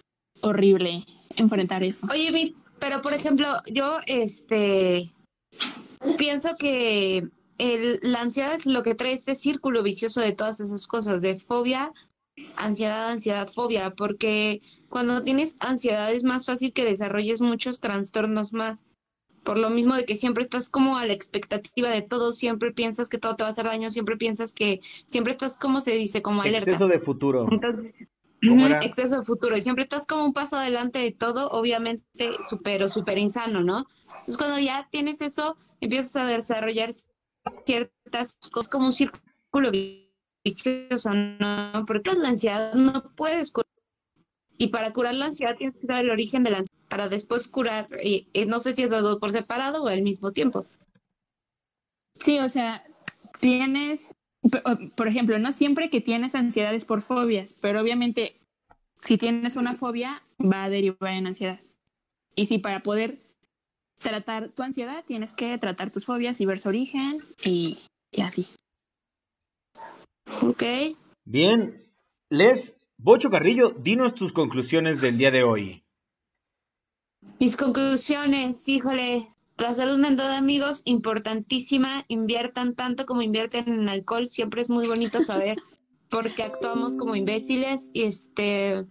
[0.43, 1.05] horrible
[1.37, 2.07] enfrentar eso.
[2.11, 5.13] Oye, Vit, pero por ejemplo, yo este
[6.17, 7.29] pienso que
[7.59, 11.39] el, la ansiedad es lo que trae este círculo vicioso de todas esas cosas, de
[11.39, 11.93] fobia,
[12.57, 18.83] ansiedad, ansiedad, fobia, porque cuando tienes ansiedad es más fácil que desarrolles muchos trastornos más.
[19.45, 23.09] Por lo mismo de que siempre estás como a la expectativa de todo, siempre piensas
[23.09, 26.23] que todo te va a hacer daño, siempre piensas que, siempre estás como se dice,
[26.23, 26.71] como alerta.
[26.71, 27.49] Exceso de futuro.
[27.51, 27.95] Entonces,
[28.83, 29.57] exceso de futuro.
[29.57, 33.87] Y siempre estás como un paso adelante de todo, obviamente súper súper insano, ¿no?
[34.07, 36.91] Entonces, cuando ya tienes eso, empiezas a desarrollar
[37.65, 39.71] ciertas cosas como un círculo
[40.45, 41.85] vicioso, ¿no?
[41.87, 43.67] Porque la ansiedad no puedes curar.
[44.59, 47.49] Y para curar la ansiedad tienes que saber el origen de la ansiedad para después
[47.49, 50.67] curar, eh, eh, no sé si es las dos por separado o al mismo tiempo.
[52.17, 52.85] Sí, o sea,
[53.39, 54.15] tienes,
[54.97, 58.41] por ejemplo, no siempre que tienes ansiedad es por fobias, pero obviamente
[59.01, 61.61] si tienes una fobia va a derivar en ansiedad.
[62.35, 63.21] Y sí, para poder
[63.99, 67.79] tratar tu ansiedad, tienes que tratar tus fobias y ver su origen y,
[68.11, 68.47] y así.
[70.43, 70.65] Ok.
[71.25, 71.87] Bien.
[72.31, 75.85] Les, Bocho Carrillo, dinos tus conclusiones del día de hoy.
[77.41, 82.05] Mis conclusiones, híjole, la salud mental, amigos, importantísima.
[82.09, 84.27] Inviertan tanto como invierten en alcohol.
[84.27, 85.59] Siempre es muy bonito saber
[86.09, 87.91] por qué actuamos como imbéciles.
[87.93, 88.85] Y este.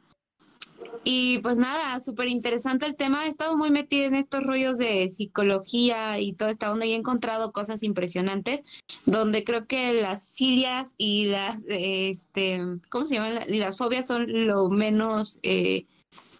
[1.03, 3.25] Y pues nada, súper interesante el tema.
[3.25, 6.95] He estado muy metida en estos rollos de psicología y toda esta onda y he
[6.95, 8.61] encontrado cosas impresionantes,
[9.05, 13.43] donde creo que las filias y las, este, ¿cómo se llaman?
[13.47, 15.85] Y las fobias son lo menos eh,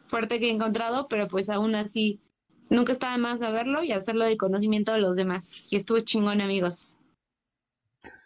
[0.10, 2.20] fuerte que he encontrado, pero pues aún así
[2.70, 5.68] nunca está de más saberlo y hacerlo de conocimiento de los demás.
[5.72, 7.00] Y estuvo chingón, amigos.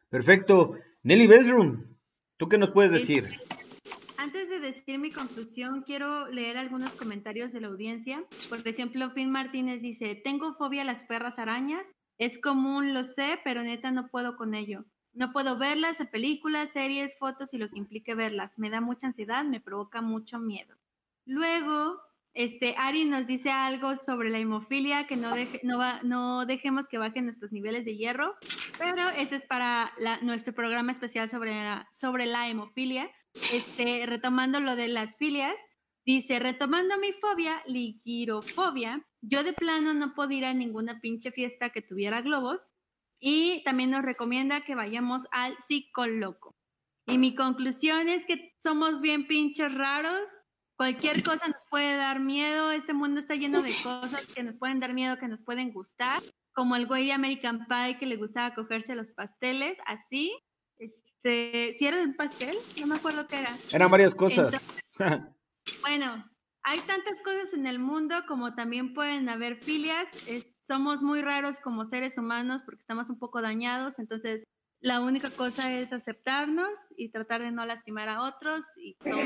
[0.09, 0.75] Perfecto.
[1.03, 1.97] Nelly Bedroom,
[2.37, 3.39] ¿tú qué nos puedes decir?
[4.17, 8.23] Antes de decir mi conclusión, quiero leer algunos comentarios de la audiencia.
[8.47, 11.85] Por ejemplo, Finn Martínez dice, tengo fobia a las perras arañas.
[12.17, 14.85] Es común, lo sé, pero neta no puedo con ello.
[15.13, 18.57] No puedo verlas en películas, series, fotos y lo que implique verlas.
[18.57, 20.75] Me da mucha ansiedad, me provoca mucho miedo.
[21.25, 21.99] Luego,
[22.33, 26.87] este, Ari nos dice algo sobre la hemofilia, que no, deje- no, va- no dejemos
[26.87, 28.35] que bajen nuestros niveles de hierro,
[28.79, 33.09] pero ese es para nuestro programa especial sobre la, sobre la hemofilia.
[33.51, 35.55] Este, retomando lo de las filias,
[36.05, 41.69] dice, retomando mi fobia, ligirofobia, yo de plano no puedo ir a ninguna pinche fiesta
[41.69, 42.59] que tuviera globos
[43.19, 46.55] y también nos recomienda que vayamos al psicólogo.
[47.07, 50.29] Y mi conclusión es que somos bien pinches raros.
[50.83, 52.71] Cualquier cosa nos puede dar miedo.
[52.71, 56.21] Este mundo está lleno de cosas que nos pueden dar miedo, que nos pueden gustar.
[56.53, 60.37] Como el güey de American Pie que le gustaba cogerse los pasteles, así.
[60.77, 63.55] Este, si era un pastel, no me acuerdo qué era.
[63.71, 64.75] Eran varias cosas.
[65.83, 66.29] Bueno,
[66.63, 70.05] hay tantas cosas en el mundo como también pueden haber filias.
[70.27, 74.43] Es- somos muy raros como seres humanos porque estamos un poco dañados, entonces
[74.81, 79.21] la única cosa es aceptarnos y tratar de no lastimar a otros y todo.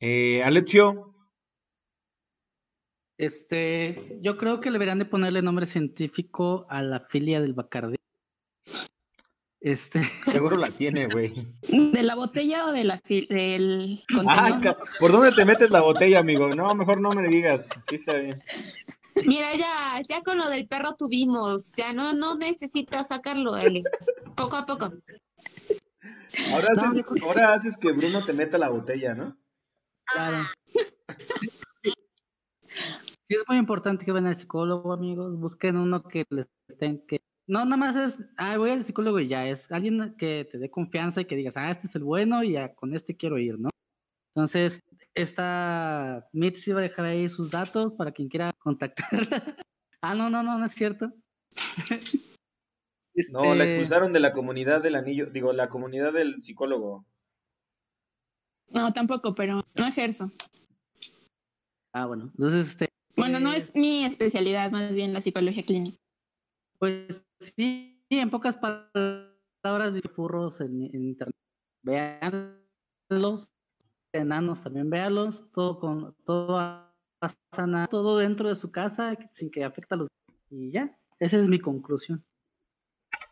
[0.00, 1.14] Eh, Alexio,
[3.18, 7.96] Este, yo creo que deberían de ponerle nombre científico a la filia del Bacardí.
[9.58, 11.32] Este, seguro la tiene, güey.
[11.92, 14.60] ¿De la botella o de la fil- del Ah,
[15.00, 16.54] ¿por dónde te metes la botella, amigo?
[16.54, 17.70] No, mejor no me digas.
[17.88, 18.38] Sí, está bien.
[19.24, 23.82] Mira, ya, ya con lo del perro tuvimos, ya no, no necesitas sacarlo, Ale.
[24.36, 24.92] Poco a poco.
[26.52, 29.36] Ahora No, haces, ahora haces que Bruno te meta la botella, ¿no?
[30.04, 30.38] claro.
[33.28, 35.36] Sí es muy importante que vayan al psicólogo, amigos.
[35.36, 39.28] Busquen uno que les estén que no nada más es, ah, voy al psicólogo y
[39.28, 42.42] ya es alguien que te dé confianza y que digas, ah, este es el bueno
[42.42, 43.68] y ya con este quiero ir, ¿no?
[44.34, 44.80] Entonces,
[45.14, 48.96] esta Mitzi sí va a dejar ahí sus datos para quien quiera contactarla.
[50.02, 51.12] ah, no, no, no, no es cierto.
[53.32, 57.06] No, la Este, expulsaron de la comunidad del anillo, digo, la comunidad del psicólogo.
[58.68, 60.30] No, tampoco, pero no ejerzo.
[61.92, 65.96] Ah, bueno, entonces, este, Bueno, no Eh, es mi especialidad, más bien la psicología clínica.
[66.78, 71.36] Pues sí, en pocas palabras, de furros en, en internet.
[71.82, 73.48] Veanlos,
[74.12, 76.60] enanos también véanlos, todo con todo
[77.90, 80.08] todo dentro de su casa sin que afecte a los
[80.50, 82.24] y ya, esa es mi conclusión.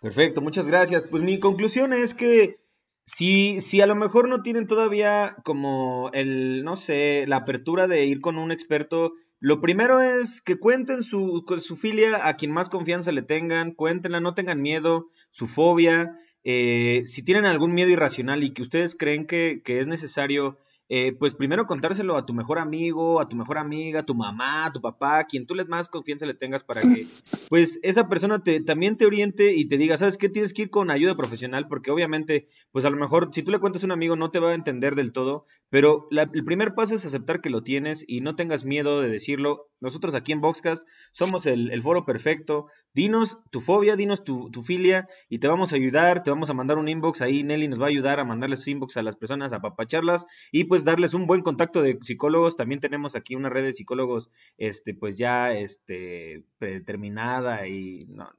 [0.04, 1.06] Perfecto, muchas gracias.
[1.06, 2.58] Pues mi conclusión es que
[3.06, 8.04] si, si a lo mejor no tienen todavía como el, no sé, la apertura de
[8.04, 12.68] ir con un experto, lo primero es que cuenten su, su filia a quien más
[12.68, 18.44] confianza le tengan, cuéntenla, no tengan miedo, su fobia, eh, si tienen algún miedo irracional
[18.44, 20.58] y que ustedes creen que, que es necesario,
[20.88, 24.66] eh, pues primero contárselo a tu mejor amigo, a tu mejor amiga, a tu mamá,
[24.66, 27.06] a tu papá, a quien tú les más confianza le tengas para que
[27.50, 30.28] pues esa persona te, también te oriente y te diga, ¿sabes qué?
[30.28, 33.58] Tienes que ir con ayuda profesional porque obviamente, pues a lo mejor si tú le
[33.58, 36.74] cuentas a un amigo no te va a entender del todo, pero la- el primer
[36.74, 39.68] paso es aceptar que lo tienes y no tengas miedo de decirlo.
[39.84, 42.68] Nosotros aquí en Boxcast somos el, el foro perfecto.
[42.94, 46.54] Dinos tu fobia, dinos tu, tu filia y te vamos a ayudar, te vamos a
[46.54, 49.52] mandar un inbox ahí, Nelly nos va a ayudar a mandarles inbox a las personas,
[49.52, 52.56] a papacharlas y pues darles un buen contacto de psicólogos.
[52.56, 58.30] También tenemos aquí una red de psicólogos, este, pues ya, este, predeterminada y no,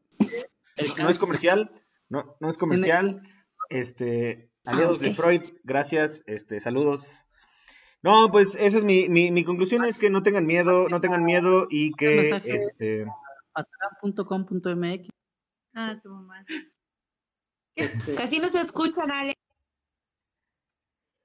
[0.97, 1.71] no es comercial,
[2.09, 3.21] no, no es comercial,
[3.69, 5.15] este, aliados de ok.
[5.15, 7.24] Freud, gracias, este, saludos.
[8.05, 11.25] No, pues esa es mi, mi, mi conclusión es que no tengan miedo, no tengan
[11.25, 12.55] miedo y que, mensaje.
[12.55, 13.07] este,
[13.51, 15.09] Patreon.com.mx
[15.73, 16.45] Ah, tu mamá.
[17.75, 19.33] este, Casi no se escuchan, Ale.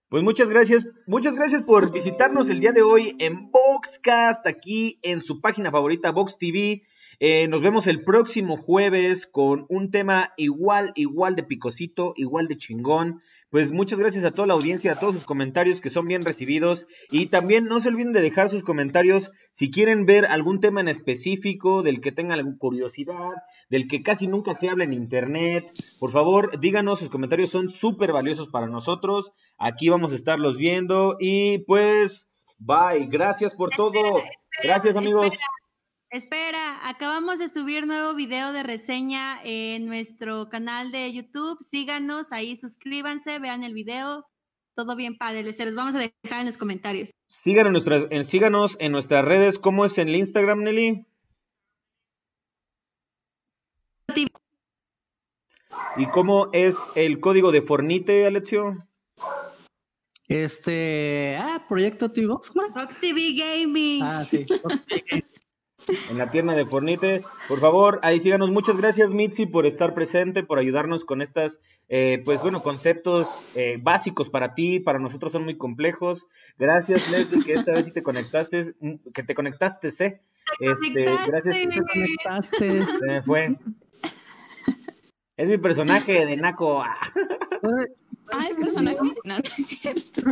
[0.08, 5.20] Pues muchas gracias, muchas gracias por visitarnos el día de hoy en Boxcast, aquí en
[5.20, 6.84] su página favorita, Box TV.
[7.22, 12.56] Eh, nos vemos el próximo jueves con un tema igual, igual de picosito, igual de
[12.56, 13.20] chingón.
[13.50, 16.86] Pues muchas gracias a toda la audiencia, a todos sus comentarios que son bien recibidos.
[17.10, 20.88] Y también no se olviden de dejar sus comentarios si quieren ver algún tema en
[20.88, 23.34] específico, del que tengan alguna curiosidad,
[23.68, 25.70] del que casi nunca se habla en internet.
[25.98, 29.32] Por favor, díganos, sus comentarios son súper valiosos para nosotros.
[29.58, 31.16] Aquí vamos a estarlos viendo.
[31.20, 33.08] Y pues, bye.
[33.10, 34.22] Gracias por todo.
[34.62, 35.34] Gracias amigos.
[36.12, 41.62] Espera, acabamos de subir nuevo video de reseña en nuestro canal de YouTube.
[41.62, 44.26] Síganos ahí, suscríbanse, vean el video.
[44.74, 47.12] Todo bien padre, se los vamos a dejar en los comentarios.
[47.28, 49.60] Síganos en nuestras, en, síganos en nuestras redes.
[49.60, 51.06] ¿Cómo es en el Instagram, Nelly?
[55.96, 58.84] ¿Y cómo es el código de Fornite, Alexio?
[60.26, 62.50] Este, ah, Proyecto TV Box,
[63.00, 64.02] TV Gaming.
[64.02, 64.44] Ah, sí.
[64.60, 65.29] Box TV Gaming.
[66.10, 67.22] En la tierna de Fornite.
[67.48, 68.50] Por favor, ahí síganos.
[68.50, 73.78] Muchas gracias, Mitzi, por estar presente, por ayudarnos con estas, eh, pues bueno, conceptos eh,
[73.80, 76.26] básicos para ti, para nosotros son muy complejos.
[76.58, 80.20] Gracias, Leslie, que esta vez sí te conectaste, mm, que te conectaste, ¿eh?
[80.60, 81.56] Este, gracias.
[81.56, 81.70] conectaste.
[81.70, 82.86] Te conectaste.
[82.98, 83.56] Se me fue.
[85.36, 86.82] Es mi personaje de Naco.
[86.82, 86.98] Ah.
[88.32, 88.98] Ah, es personaje.
[89.24, 90.22] No, no es cierto.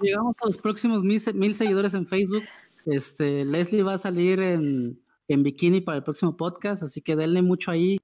[0.00, 2.44] Llegamos a los próximos mil, mil seguidores en Facebook.
[2.88, 7.42] Este, Leslie va a salir en, en bikini para el próximo podcast, así que denle
[7.42, 7.98] mucho ahí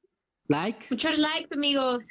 [0.49, 0.87] like.
[0.91, 2.05] Muchos likes, amigos.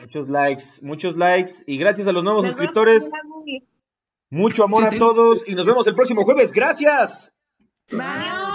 [0.00, 1.52] Muchos likes, muchos likes.
[1.66, 3.08] Y gracias a los nuevos Nos suscriptores.
[4.30, 5.46] Mucho amor Sí, a todos.
[5.46, 6.50] Y nos vemos el próximo jueves.
[6.50, 7.32] Gracias.
[7.90, 8.53] Bye.